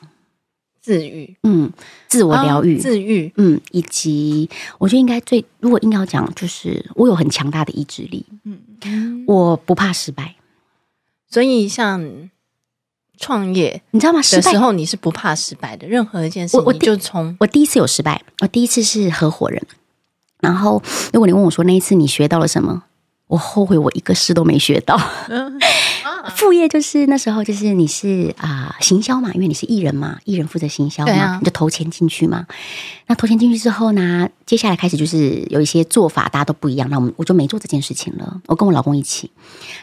[0.80, 1.70] 自愈，嗯，
[2.06, 10.36] 自我疗愈，哦、自愈，嗯，以及我觉得应该最，如果硬要讲，就是我有很强大的意志力，嗯，我不怕失败，
[11.28, 12.30] 所以像
[13.18, 14.20] 创业，你知道吗？
[14.22, 17.36] 的时候你是不怕失败的，任何一件事，我就从。
[17.40, 19.62] 我第一次有失败，我第一次是合伙人，
[20.40, 20.82] 然后
[21.12, 22.84] 如果你问我说那一次你学到了什么，
[23.26, 24.96] 我后悔我一个事都没学到。
[26.36, 32.46] 副业就是那时候，就是你是啊、呃、行销嘛，因为你是艺人嘛，艺人负责行销嘛，啊、你就投钱进去嘛。
[33.06, 36.88] 那投钱进去之后呢，接下来开始就是有一些做法，大家都不一样。
[36.90, 39.30] 那我们我就没做这件事情了，我跟我老公一起。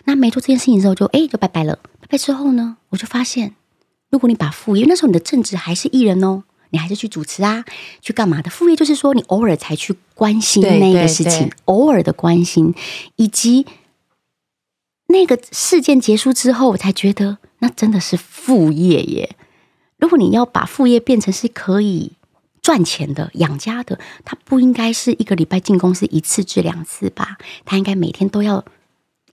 [0.06, 1.80] 那没做这件事情之后就，就哎就拜拜了。
[2.02, 3.56] 拜拜之后呢，我就发现，
[4.10, 7.66] 如果你把副业那时候你的正职还是艺人哦，你还是去主持啊，
[8.02, 8.50] 去干嘛的？
[8.50, 12.74] 副业就是说你偶尔才去关心那个事情，对对对偶尔的关心，
[13.16, 13.66] 以及。
[15.08, 19.36] 那个事件结束之后，我才觉得那真的是副业耶。
[19.98, 22.14] 如果你要把副业变成是可以
[22.62, 27.38] 赚钱的、养家的，他不应该是一个礼拜进公司一次至两次吧？
[27.64, 28.66] 他应该每天都要。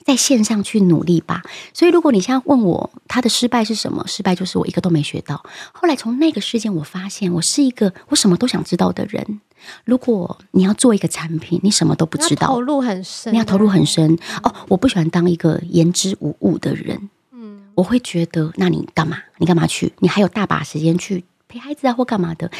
[0.04, 1.42] 在线上去努力吧。
[1.72, 4.04] 所以，如果你现在问我他的失败是什么？
[4.06, 5.44] 失败就是我一个都没学到。
[5.72, 9.40] 后来从那个事件，我发现我是一个我什么都想知道的人。
[9.84, 14.52] 如果你要做一个产品，你什么都不知道，投入很深，你要投入很深哦。
[14.68, 17.08] 我不喜欢当一个言之无物的人。
[17.30, 19.18] 嗯，我会觉得，那你干嘛？
[19.38, 19.92] 你干嘛去？
[20.00, 22.50] 你还有大把时间去陪孩子啊或干嘛的。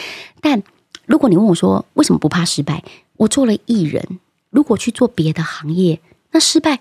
[0.40, 0.62] 但
[1.06, 2.84] 如果你问我说为什么不怕失败，
[3.16, 4.20] 我做了艺人，
[4.50, 6.78] 如果去做别的行业，那失败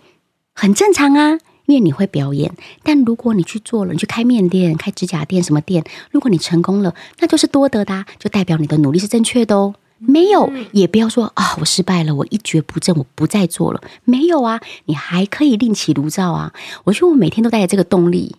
[0.53, 2.55] 很正常啊，因为你会表演。
[2.83, 9.75] 但如果你去做了，你去开面店、开指甲店什么店，如果你成功了，那就是多得的啊，就代表你的努力是正确的哦。
[10.03, 13.81] 没有，也不要说啊，我失败了，我一蹶不振，我不再做了。
[14.03, 16.53] 没有啊，你还可以另起炉灶啊。
[16.85, 18.35] 我觉得我每天都带着这个动力，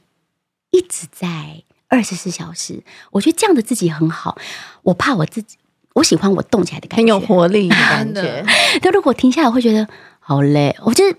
[0.72, 2.82] 一直在二十四小时。
[3.12, 4.36] 我觉得这样的自己很好。
[4.82, 5.56] 我怕我自己，
[5.94, 8.44] 我喜欢我动起来的感觉，很有活力的感觉。
[8.80, 9.86] 但如果停下来，我会觉得
[10.18, 10.74] 好累。
[10.82, 11.16] 我觉得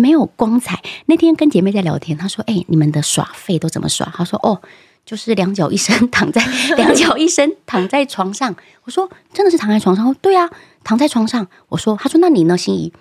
[0.00, 0.82] 没有光彩。
[1.06, 4.60] 那天跟姐妹在聊天，她说：“哎，你们的耍废都怎么耍？”她说：“哦。”
[5.02, 6.44] 就是两脚一伸躺在
[6.76, 10.48] 两脚一伸躺在床上，我说真的是躺在床上，对啊，
[10.84, 11.48] 躺在床上。
[11.68, 12.92] 我说，她说那你呢，心怡？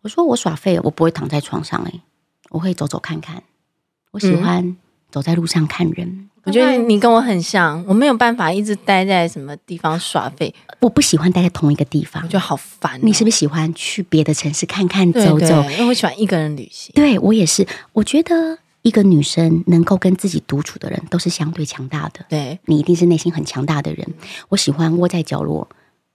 [0.00, 2.00] 我说我耍废，我不会躺在床上，哎，
[2.50, 3.42] 我会走走看看。
[4.12, 4.76] 我喜欢
[5.10, 6.06] 走在路上看人。
[6.06, 13.00] 嗯、我觉得你跟我很像，我没有办法一直待在什么地方耍废，我不喜欢待在同一个地方，我觉得好烦、哦。
[13.02, 15.62] 你是不是喜欢去别的城市看看走走？
[15.70, 16.92] 因为我喜欢一个人旅行。
[16.94, 18.58] 对，我也是，我觉得。
[18.82, 22.24] 一个女生能够跟自己独处的人，都是相对强大的。
[22.28, 24.06] 对，你一定是内心很强大的人。
[24.50, 25.68] 我喜欢窝在角落，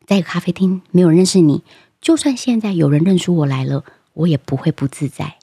[0.07, 1.61] 在一个咖啡厅，没有人认识你。
[2.01, 3.83] 就算现在有人认出我来了，
[4.13, 5.35] 我也不会不自在，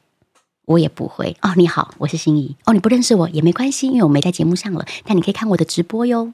[0.71, 1.37] 我也不会。
[1.43, 2.57] 哦，你好，我是心怡。
[2.65, 4.87] 哦，你不认识我也没关系，因为我没在节目上了。
[5.05, 6.33] 但你可以看我的直播哟。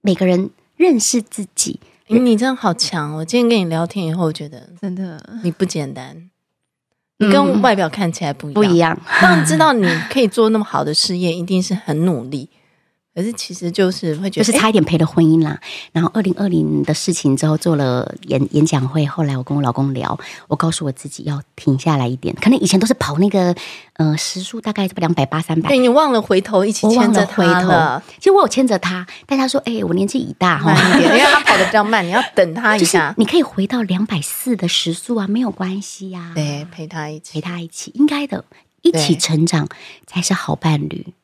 [0.00, 3.14] 每个人认识自己，你真的好强。
[3.16, 6.30] 我今天跟你聊天以后，我觉得真的你不简单。
[7.18, 8.98] 你跟外表看起来不一样，不一样。
[9.20, 12.48] 当知道你可以做那么好的事业，一定是很努力。
[13.16, 15.58] 可是其实就是会觉得，就是差一点赔了婚姻啦。
[15.90, 22.34] 然后二零二零的事情之后做了演演讲会，后来我跟我老公聊，我告诉我自己要停下来一点。
[22.34, 23.56] 可能以前都是跑那个
[23.94, 27.98] 呃时速大概两百八三百，对，你忘了回头一起牵着他了。
[27.98, 33.08] 回头其实我有牵着他，但他说：“哎、欸，我年纪已大，慢一点，因为他跑的比较慢，你要等他一下。
[33.08, 36.34] 就是、你可以回到两百四的时速啊，没有关系呀、啊。
[36.34, 38.44] 对，陪他一起，陪他一起，应该的，
[38.82, 39.66] 一起成长
[40.06, 41.14] 才是好伴侣。”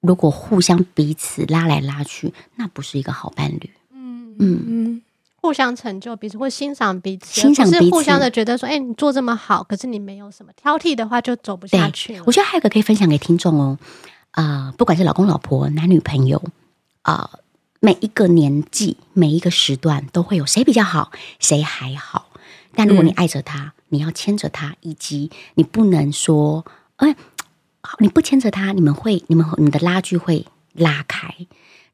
[0.00, 3.70] 如果互相彼此拉来拉去，那不是一个好伴侣。
[3.92, 5.02] 嗯嗯嗯，
[5.40, 12.20] 互相成就彼此，或欣赏彼此，欣赏彼此，是互相的觉得说，哎、欸，你做这么好，可是你没有什么挑剔的话，就走不下去。
[12.26, 13.78] 我觉得还有一个可以分享给听众哦，
[14.32, 16.40] 啊、呃，不管是老公老婆、男女朋友
[17.02, 17.40] 啊、呃，
[17.80, 22.28] 每一个年纪、每一个时段都会有谁比较好，谁还好。
[22.74, 26.64] 但如果你爱着他，嗯、你要牵着他，以及你不能说，
[26.96, 27.16] 哎、欸。
[27.98, 31.34] 你不牵着他，你们会，你们你的拉锯会拉开。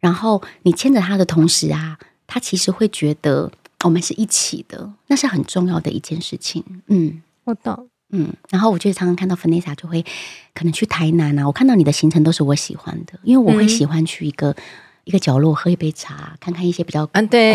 [0.01, 3.51] 然后你牵着他的同时啊，他其实会觉得
[3.85, 6.65] 我们是一起的，那是很重要的一件事情。
[6.89, 7.89] 嗯，我懂。
[8.11, 10.05] 嗯，然后我就常常看到 Vanessa 就会
[10.53, 14.57] 可能去台南啊，我看到你的行程都是我喜欢的，因为我会喜欢去一个、嗯、
[15.05, 17.07] 一个角落喝一杯茶，看看一些比较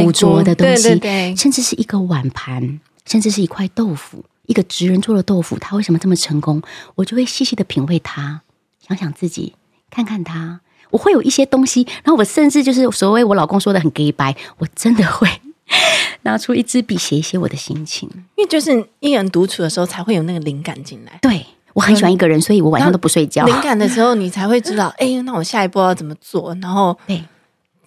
[0.01, 4.25] 古拙的东西，对对对，甚至是一个碗盘，甚至是一块豆腐。
[4.47, 6.61] 一个职人做的豆腐，他为什么这么成功？
[6.95, 8.41] 我就会细细的品味他，
[8.85, 9.53] 想想自己，
[9.91, 11.85] 看看他，我会有一些东西。
[12.03, 15.29] 然后我甚至就是所谓我老公说的很 gay 白，我真的会
[16.23, 18.09] 拿出一支笔写一写我的心情。
[18.35, 21.19] 因为就是一人独处的时候，才会有那个灵感进来。
[21.21, 23.45] 对，我很喜欢一个人，所以我晚上都不睡觉。
[23.45, 26.55] 灵感的时候，你才会知道， 哎，那我下一步要怎么做？
[26.61, 27.17] 然后，对，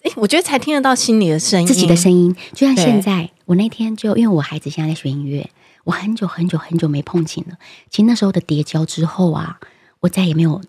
[0.03, 2.35] 哎，我觉得才听得到心里的声音，自己的声音。
[2.53, 5.49] 就像现在，我那天就因为我孩子现在在学音乐。
[5.91, 7.57] 我很久很久很久没碰琴了。
[7.89, 9.59] 其实那时候的跌跤之后啊，
[9.99, 10.61] 我再也没有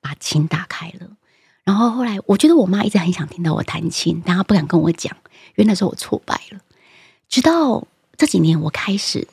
[0.00, 1.06] 把琴打开了。
[1.62, 5.16] 然后后来，我觉得我妈一直很想听到我弹琴，但她不敢跟我讲，
[5.54, 6.58] 因为那时候我挫败了。
[7.28, 7.86] 直到
[8.16, 9.28] 这几年，我开始，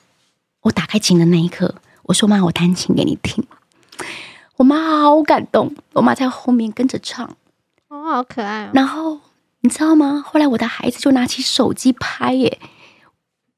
[0.61, 1.73] 我打开琴的那一刻，
[2.03, 3.43] 我说：“妈，我弹琴给你听。”
[4.57, 7.35] 我妈好感动，我妈在后面跟着唱，
[7.87, 8.69] 哦，好可爱哦。
[8.73, 9.19] 然后
[9.61, 10.23] 你知道吗？
[10.23, 12.59] 后来我的孩子就拿起手机拍耶。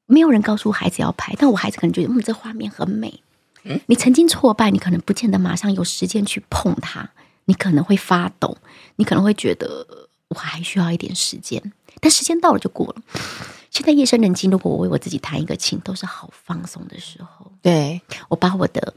[0.06, 3.20] 没有人告诉孩子要拍，但我孩子可能觉得，嗯，这画面很美。
[3.64, 7.10] 嗯，你曾经挫败，你可能不见得马上有时间去碰它，
[7.46, 8.56] 你可能会发抖，
[8.94, 13.02] 你可能会觉得我还需要一点时间，但时间到了就过了。
[13.72, 17.50] 现在夜深人静，如果我为我自己弹一个琴，都是好放松的时候。
[17.60, 18.94] 对，我把我的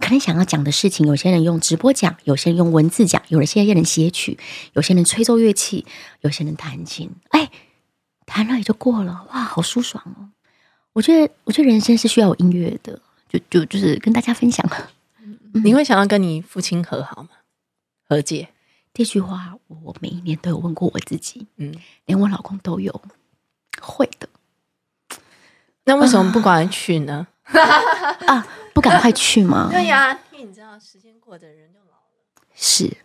[0.00, 4.38] 可能想要讲的事情，有些人用直播讲，有些人用文字讲，有些人写曲，
[4.72, 5.84] 有些人吹奏乐器，
[6.22, 7.10] 有些人弹琴。
[7.28, 7.50] 哎。
[8.26, 10.28] 弹了也就过了，哇，好舒爽哦！
[10.92, 14.68] 我觉得，我觉得人生是需要有音乐的，就就就是跟大家分享。
[15.20, 17.30] 嗯，你会想要跟你父亲和好吗？
[18.08, 18.48] 和解
[18.92, 21.74] 这句话，我每一年都有问过我自己，嗯，
[22.06, 23.02] 连我老公都有
[23.80, 24.28] 会的。
[25.84, 27.26] 那为什么不赶快去呢？
[28.26, 29.68] 啊，不赶快去吗？
[29.72, 32.46] 对呀，因为你知道，时间过的人就老了。
[32.54, 32.96] 是，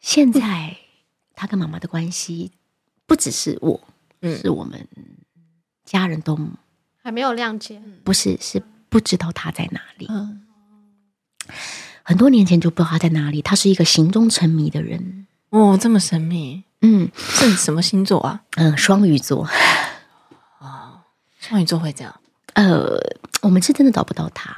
[0.00, 0.76] 现在
[1.34, 2.52] 他跟妈妈的关系。
[3.06, 3.80] 不只是我，
[4.20, 4.86] 嗯是我们
[5.84, 6.38] 家人都
[7.02, 10.06] 还没有谅解，不是是不知道他在哪里。
[10.10, 10.42] 嗯，
[12.02, 15.26] 很多年前就不知道他在哪里，他是一个行踪沉迷的人。
[15.50, 18.42] 哦，这么神秘，嗯是什么星座啊？
[18.56, 19.48] 嗯、呃，双鱼座。
[21.40, 22.20] 双鱼座会这样，
[22.54, 22.98] 呃，
[23.40, 24.54] 我们是真的找不到他，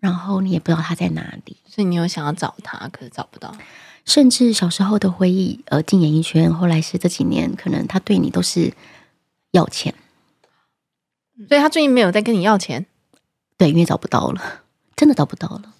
[0.00, 3.56] 然后你也不知道他在哪里，所以你有想要找他，可是找不到。
[4.04, 8.70] 甚至小时候的回忆，呃，进演艺圈，后来是这几年，可能他对你都是
[9.54, 9.94] 要钱，
[11.48, 12.86] 所以他最近没有在跟你要钱。
[13.56, 14.62] 对，因为找不到了，
[14.96, 15.72] 真的找不到了。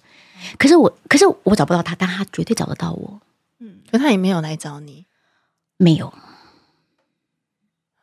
[0.57, 3.19] 可是我，可是我找不到他，但他绝对找得到我。
[3.59, 5.05] 嗯，可他也没有来找你。
[5.75, 6.13] 没有，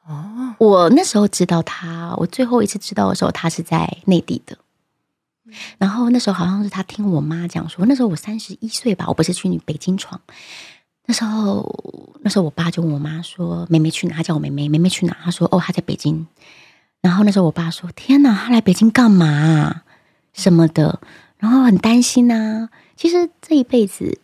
[0.05, 4.59] 哦，我那时候知道他，我最后一次知道的时候，他是在内地的。
[5.79, 10.21] 然后那时候好像是他听我妈讲说，那时候我三十一岁吧，我不是去北京闯。
[11.05, 15.17] 那时候，那时候我爸就问我妈说：“妹妹去哪？”他叫我妹妹，妹妹去哪？
[15.25, 16.27] 她说：“哦，他在北京。”
[17.03, 19.83] 然后那时候我爸说：“天哪，他来北京干嘛啊？
[20.33, 21.01] 什么的？”
[21.39, 22.69] 然后很担心呐。
[22.97, 24.21] 其实这一辈子，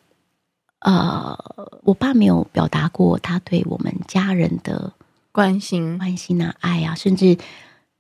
[0.78, 1.36] 呃，
[1.82, 4.92] 我爸没有表达过他对我们家人的
[5.32, 7.36] 关心，关心啊、爱啊，甚至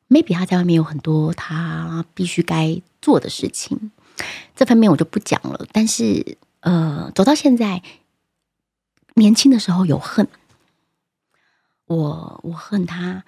[0.08, 3.90] maybe 他在外面有很多他必须该做的事情，
[4.54, 5.66] 这方面我就不讲了。
[5.72, 7.82] 但是，呃，走到现在，
[9.18, 10.26] 年轻的时候有恨，
[11.86, 13.24] 我我恨他，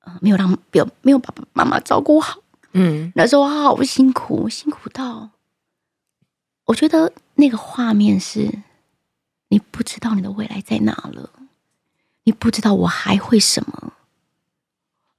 [0.00, 2.38] 呃，没有让没有没有把爸爸妈妈照顾好。
[2.72, 5.30] 嗯，那时候好辛苦，辛苦到
[6.66, 8.62] 我觉得那个画面是，
[9.48, 11.30] 你不知道你的未来在哪了，
[12.24, 13.92] 你不知道我还会什么。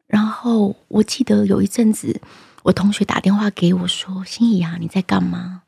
[0.07, 2.21] 然后我记得有一阵子，
[2.63, 5.63] 我同学打电话给我说：“心怡啊，你在干嘛？”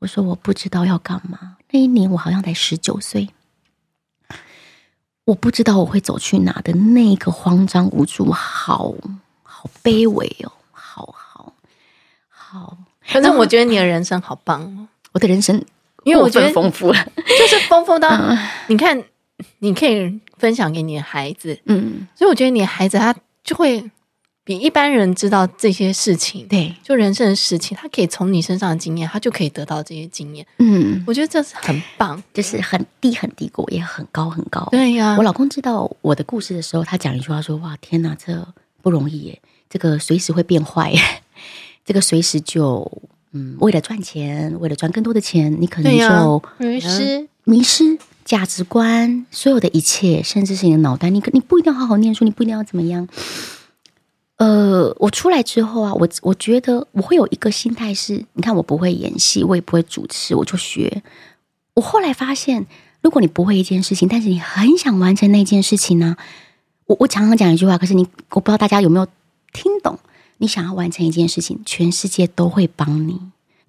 [0.00, 3.30] 我说：“我不知道要干嘛。”那一年我好像才十九岁，
[5.24, 8.94] 我不知道我会走去哪的那个慌张无助，好
[9.42, 10.52] 好卑微哦。
[10.70, 11.52] 好好
[12.28, 14.86] 好，反正我觉得你的人生好棒哦。
[15.12, 15.64] 我的人生，
[16.04, 18.36] 因为我觉得丰富了，就是丰富到、 嗯、
[18.68, 19.02] 你看，
[19.60, 23.90] 你可以分享给你的孩子，嗯，所以我觉得你的孩子他就会
[24.44, 35.16] 比一般人知道这些事情，对，就人生的事情，他可以从你身上的经验，他就可以得到这些经验，嗯，我觉得这是很棒，就是很低很低谷，也很高很高，对呀、啊。
[35.16, 38.46] 我老公知道我的故事的时候，他讲一句话说：“哇，天哪，这
[38.82, 39.40] 不容易耶，
[39.70, 40.92] 这个随时会变坏。
[41.86, 53.08] ”这个随时就，嗯，为了赚钱，为了赚更多的钱，你可能就迷失、迷失价值观，所有的一切，甚至是你的脑袋，你你不一定要好好念书，你不一定要怎么样。
[54.36, 61.02] 呃，我出来之后啊，我我觉得我会有一个心态是，你看我不会演戏，我也不会主持，我就学。
[61.74, 62.66] 我后来发现，
[63.00, 66.16] 如果你不会一件事情，但是你很想完成那件事情呢，
[66.86, 69.06] 我我常常讲一句话，可是你我不知道大家有没有
[69.52, 69.98] 听懂。
[70.38, 73.20] 你想要完成一件事情，全世界都会帮你，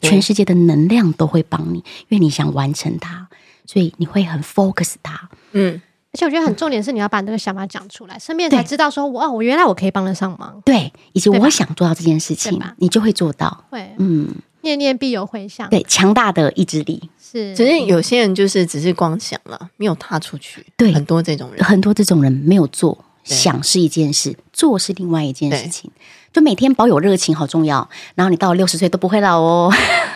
[0.02, 3.28] 全世界的能量都会帮你，因为你想完成它，
[3.68, 5.30] 所以你会很 focus 它。
[5.52, 5.80] 嗯，
[6.16, 10.62] 而且我觉得很重点是你要把那个想法讲出来，身边才知道说，哇，我原来我可以帮得上忙。
[10.64, 13.66] 对，以及我想做到这件事情，你就会做到。
[13.70, 15.70] 会，嗯，念念必有回响。
[15.70, 17.54] 对，强大的意志力是。
[17.54, 20.66] 只是有些人就是只是光想了，没有踏出去。
[20.78, 25.92] 对，很多这种人，很多这种人没有做，想是一件事，做是另外一件事情。
[26.32, 29.70] 就每天保有热情好重要，然后你到了六十岁都不会老哦。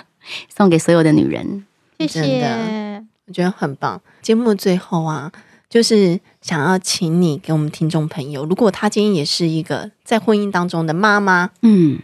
[0.56, 1.66] 送给所有的女人，
[1.98, 4.02] 谢谢，我觉得很棒。
[4.22, 5.32] 节目最后啊，
[5.70, 12.00] 就是想要请你给我们听众朋友，如果他今天也是一个在婚姻当中的妈妈，嗯，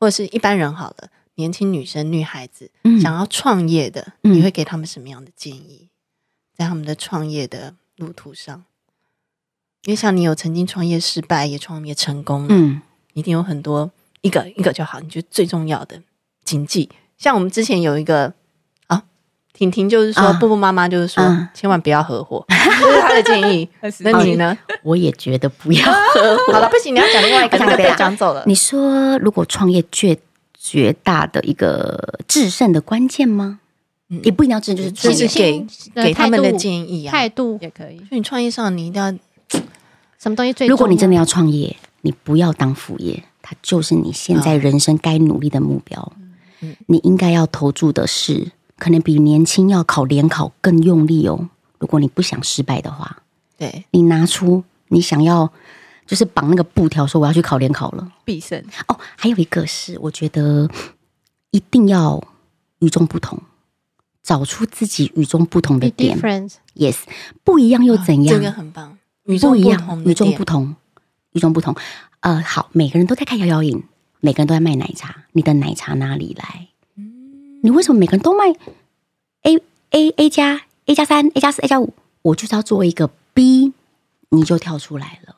[0.00, 5.88] 或者是一般人好了，年轻女生、女孩子，嗯，想要创业的，你会给他们什么样的建议，
[6.56, 8.64] 在他们的创业的路途上？
[9.84, 12.82] 因为像你有曾经创业失败，也创业成功了，嗯。
[13.14, 13.90] 一定有很多
[14.20, 16.02] 一个一个就好，你觉得最重要的
[16.44, 16.90] 谨记。
[17.16, 18.34] 像我们之前有一个啊，
[19.56, 22.54] 婷婷就是说，布布妈妈就是说，啊、千万不要合伙， 这
[22.94, 23.66] 是她的建议。
[24.00, 24.56] 那你呢？
[24.82, 26.52] 我也觉得不要合伙。
[26.52, 28.42] 好了，不行，你要讲另外一个，被讲走了。
[28.46, 30.18] 你说，如果创业绝
[30.58, 33.60] 绝大的一个制胜的关键吗？
[34.10, 37.96] 嗯、也不一定要制胜，就是就是给给他们的建议啊，态度也可以。
[38.00, 39.10] 所以你创业上，你一定要
[40.20, 40.66] 什么东西最？
[40.66, 41.74] 如果你真的要创业。
[42.02, 46.12] 你不要当副业，它就是你现在人生该努力的目标。
[46.60, 48.46] 嗯，你应该要投注的是，
[48.78, 51.48] 可能比年轻要考联考更用力哦。
[51.78, 53.18] 如果你不想失败的话，
[53.58, 55.50] 对，你拿出你想要，
[56.06, 58.98] 就是绑那个布条，说我要去考联考了，必胜哦。
[59.16, 60.68] 还有一个是，我觉得
[61.50, 62.22] 一定要
[62.78, 63.38] 与众不同，
[64.22, 66.18] 找出自己与众不同的点。
[66.74, 66.96] Yes，
[67.44, 68.36] 不一样又怎样？
[68.36, 68.96] 这个很棒。
[69.24, 70.76] 与众不一样，不同的与众不同，
[71.32, 71.74] 与众不同。
[72.20, 73.82] 呃，好，每个人都在看摇摇饮，
[74.20, 76.68] 每个人都在卖奶茶，你的奶茶哪里来？
[77.62, 78.44] 你为什么每个人都卖
[79.42, 79.56] A
[79.90, 81.92] A A 加 A 加三 A 加四 A 加五？
[82.22, 83.72] 我就是要做一个 B，
[84.30, 85.36] 你就跳出来了。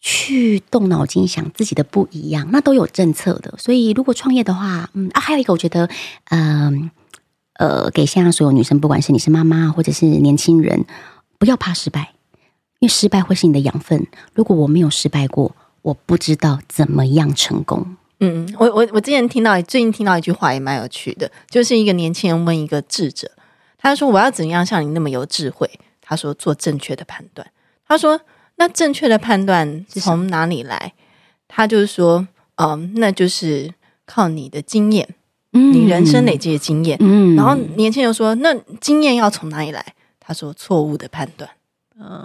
[0.00, 3.54] 去动脑筋想自己的不一样，那都有政策的。
[3.56, 5.88] 所以如果创业的话，嗯啊，还有一个我觉得，
[6.30, 6.90] 嗯
[7.54, 10.84] 呃，呃，给现在所有女生，不管是你是妈妈或者是年轻人，
[11.38, 12.14] 不要怕失败，
[12.80, 14.06] 因为失败会是你的养分。
[14.34, 17.96] 如果我没有失败过，我不知道怎么样成功。
[18.22, 23.30] 嗯，我我我之前听到，最近听到一句话也蛮有趣的，就是一个年轻人问一个智者，
[23.76, 25.68] 他说：“我要怎样像你那么有智慧？”
[26.00, 27.46] 他说：“做正确的判断。”
[27.86, 28.20] 他说。
[28.56, 30.92] 那正确的判断从哪里来？
[31.48, 33.72] 他就是说，嗯，那就是
[34.04, 35.08] 靠你的经验，
[35.52, 36.96] 嗯，你人生累积的经验。
[37.00, 39.94] 嗯，然后年轻人说，那经验要从哪里来？
[40.20, 41.50] 他说，错误的判断。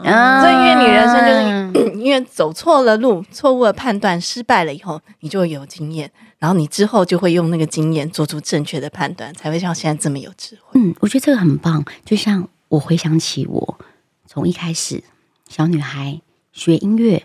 [0.03, 10.79] 嗯，所以因为你人生就是 因为走错了路，错误的判断失败了以后，你就会有经验，然后你之后就会用那个经验做出正确的判断，才会像现在这么有智慧。
[10.79, 11.83] 嗯，我觉得这个很棒。
[12.03, 13.79] 就像我回想起我
[14.25, 15.03] 从一开始。
[15.49, 16.19] 小女孩
[16.51, 17.23] 学音乐，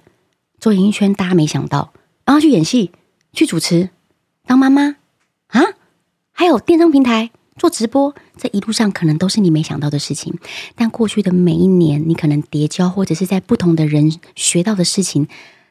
[0.60, 1.92] 做演艺圈，大家没想到，
[2.24, 2.92] 然后去演戏、
[3.32, 3.90] 去主持、
[4.46, 4.94] 当妈妈
[5.48, 5.60] 啊，
[6.30, 7.32] 还有电商平台
[7.62, 10.36] 做直播，这一路上可能都是你没想到的事情。
[10.74, 15.28] 但过去的每一年，你可能叠交，或者是在不同的人学到的事情，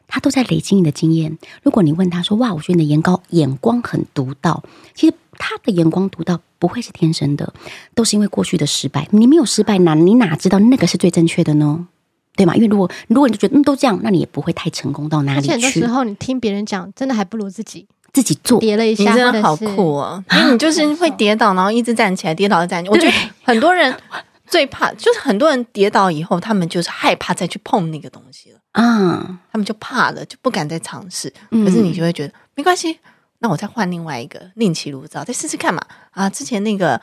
[0.08, 1.36] 他都在累积你的经验。
[1.62, 4.64] 如果你问他说：“哇，我觉得你的眼高眼光很独到。”
[4.96, 7.52] 其实他的眼光独到不会是天生的，
[7.94, 9.06] 都是因为过去的失败。
[9.10, 11.88] 你没有失败，哪你哪知道那个是最正确的呢？
[12.34, 12.56] 对吗？
[12.56, 15.52] 因为如果如果你就觉得嗯都这样，那你也不会太成功到哪里去。
[15.52, 18.60] 而且很多时候你听别人讲，真的还不如自己自己做。
[18.60, 20.22] 跌了一下，你真的好酷哦！
[20.32, 22.92] 因为你就是会跌倒，然后一直站起来，跌倒再站起来。
[22.94, 23.12] 我觉得
[23.44, 23.94] 很多人
[24.46, 31.32] 最怕就是很多人跌倒以后，他们就是害怕再去碰那个东西了啊，他们就怕了，就不敢再尝试。
[31.50, 32.98] 可是你就会觉得没关系，
[33.38, 35.82] 那我再换另外一个，另起炉灶，再试试看嘛。
[36.10, 37.00] 啊，之前那个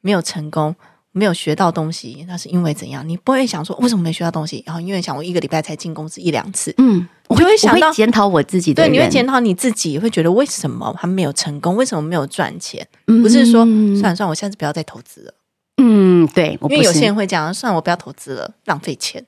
[0.00, 0.74] 没有成功。
[1.12, 3.06] 没有学到东西，那是因为怎样？
[3.08, 4.62] 你不会想说为什么没学到东西？
[4.66, 8.82] 然后因为想我一个礼拜才进公司一两次，嗯，我就会想到检讨我自己的。
[8.82, 11.76] 对，你会检讨你自己，会觉得为什么还没有成功？
[11.76, 12.86] 为什么没有赚钱？
[13.06, 15.34] 不是说算了算了，我下次不要再投资了。
[15.76, 19.24] 嗯，对，因为有些人会讲，算了，我不要投资了，浪费钱。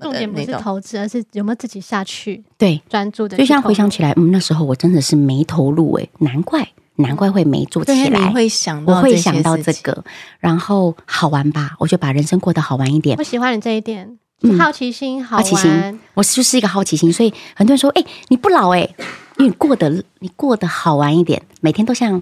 [0.00, 3.38] 重点不是投资，而是有没有自己下去对专注的。
[3.38, 6.68] 就像回想起来，嗯，那时候我真的是没投入，诶，难怪。
[6.98, 10.04] 难怪会没做起来，会想到我会想到这个，
[10.38, 13.16] 然后好玩吧，我就把人生过得好玩一点。
[13.18, 14.18] 我喜欢你这一点，
[14.58, 18.80] 好奇心，好奇心，我就是一个好奇心，所以很多人说，哎，你不老哎，
[19.38, 22.20] 因为你过得你过得好玩一点，每天都像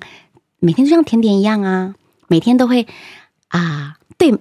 [0.59, 1.95] 每天就像甜点一样啊，
[2.29, 2.87] 每天都会
[3.49, 4.35] 啊，对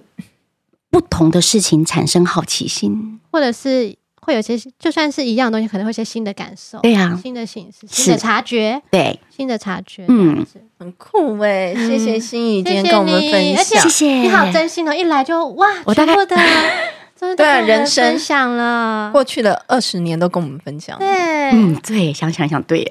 [0.90, 3.96] 不同的事情产生好奇心，或者是。
[4.26, 10.44] 会有些就算是一样东西，可能会有些新的感受，对呀，新的形式，新的察觉，对，新的察觉，嗯，
[10.80, 16.36] 很酷哎，谢谢心怡今天跟我们分享，谢谢，你好真心哦，一来就哇，我大概的，
[17.36, 21.06] 对人生分享了过去的二十年都跟我们分享，对，
[21.52, 22.88] 嗯，对，想想想，对，以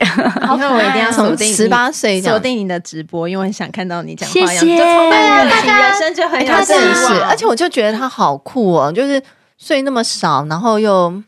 [0.48, 6.74] 后我一定要锁定十八岁锁定你的直播，因为想看到你讲话，谢谢，就充满热情，人生就很有希
[7.14, 9.22] 望，而且我就觉得他好酷哦，就是
[9.58, 11.24] 睡那么少，然后又。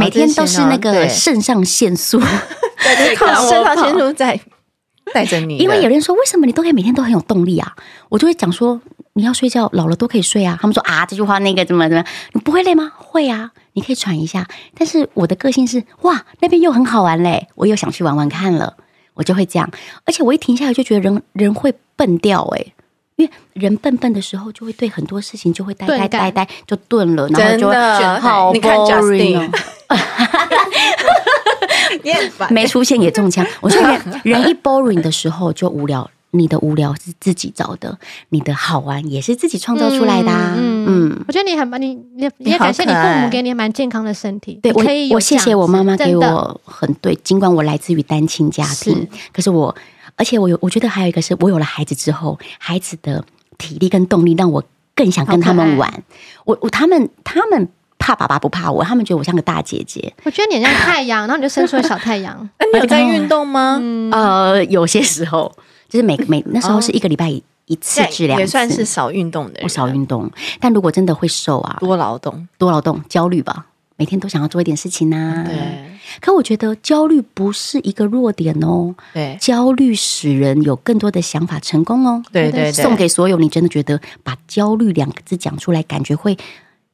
[0.00, 2.20] 每天都是那个肾上腺素，
[2.78, 4.40] 肾上腺素在
[5.12, 5.56] 带着你。
[5.56, 7.74] 因为有人说，为什么你都可以每天都很有动力啊？
[8.08, 8.80] 我就会讲说，
[9.14, 10.56] 你要睡觉，老了都可以睡啊。
[10.62, 12.92] 他们说啊，这句话那个怎么怎么，你不会累吗？
[12.94, 14.46] 会啊，你可以喘一下。
[14.76, 18.76] 但是我的个性是，哇，那边又很好玩嘞，我又想去玩玩看了，
[19.14, 19.68] 我就会这样。
[20.04, 22.72] 而且我一停下来就觉得人人会笨掉诶。
[23.18, 27.74] 因为人笨笨的时候，就会对很多事情就会呆呆呆呆，就顿了，然后就会
[28.20, 29.50] 好 boring。
[32.50, 33.44] 没出现也中枪。
[33.60, 37.98] 我说人人一 boring 的时候就无聊，你的无聊是自己找的，
[38.28, 40.30] 你的好玩也是自己创造出来的。
[40.56, 44.60] 嗯，我觉得你很棒，你你也感谢你父母给你蛮健康的身体。
[44.62, 44.84] 对，我
[45.16, 49.74] 我谢谢我妈妈给我很对，尽管我来自于单亲家庭，可是我。
[50.18, 53.24] 而且我有，我觉得还有一个是我有了孩子之后，孩子的
[53.56, 54.62] 体力跟动力让我
[54.94, 56.02] 更想跟他们玩。
[56.44, 60.12] 我我他们他们怕爸爸不怕我，他们觉得我像个大姐姐。
[60.24, 62.48] 我觉得你很像太阳，然后你就生出了小太阳。
[62.58, 63.80] 那 你有在运动吗？
[64.12, 65.54] 呃，有些时候
[65.88, 67.30] 就是每每那时候是一个礼拜
[67.66, 69.60] 一次治疗，也算是少运动的人。
[69.62, 73.66] 我少运动，但如果真的会瘦啊，多劳动，多劳动，焦虑吧。
[73.98, 75.56] 每天都想要做一点事情呐，对。
[76.20, 79.36] 可我觉得焦虑不是一个弱点哦，对。
[79.40, 82.72] 焦虑使人有更多的想法成功哦，对对对。
[82.72, 86.38] 送给所有你真的觉得把焦虑两个字讲出来，感觉会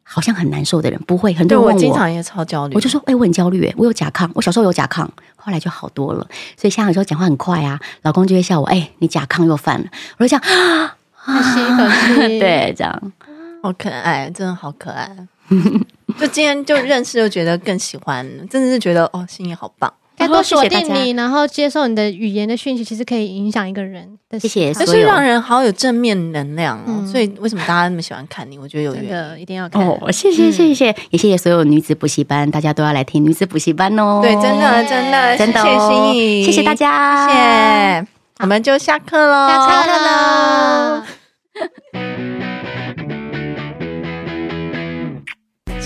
[0.02, 1.34] 好像很难受的人，不会。
[1.34, 6.26] 很多人问我，我经常也超焦虑，我就说，哎、欸，我很焦虑，哎，我有甲亢，我小时候有甲亢，后来就好多了。
[6.56, 9.86] 所以现在有时候讲话很快啊，老公就会笑我，哎、欸，你甲亢又犯了。
[10.16, 10.96] 我就这样， 啊，
[11.26, 13.12] 可惜可惜，对，这样
[13.62, 15.14] 好可爱，真的好可爱。
[16.18, 19.92] 就今天就认识，就觉得更喜欢，真的是觉得哦，心里好棒。
[20.16, 24.38] 该多锁定你，然后接受你的语言的讯息，其实可以影响一个人的。
[24.38, 26.84] 谢谢，就是让人好有正面能量哦。
[26.86, 28.56] 嗯、所以为什么大家那么喜欢看你？
[28.56, 29.84] 我觉得有缘，的一定要看。
[29.84, 34.20] 哦，谢谢谢谢，嗯、也谢谢所有女子补习班，大家都要来听女子补习班哦。
[34.22, 38.06] 对，真的真的真的，谢谢心怡，谢谢大家，谢谢。
[38.38, 41.06] 我们就下课喽，下课了。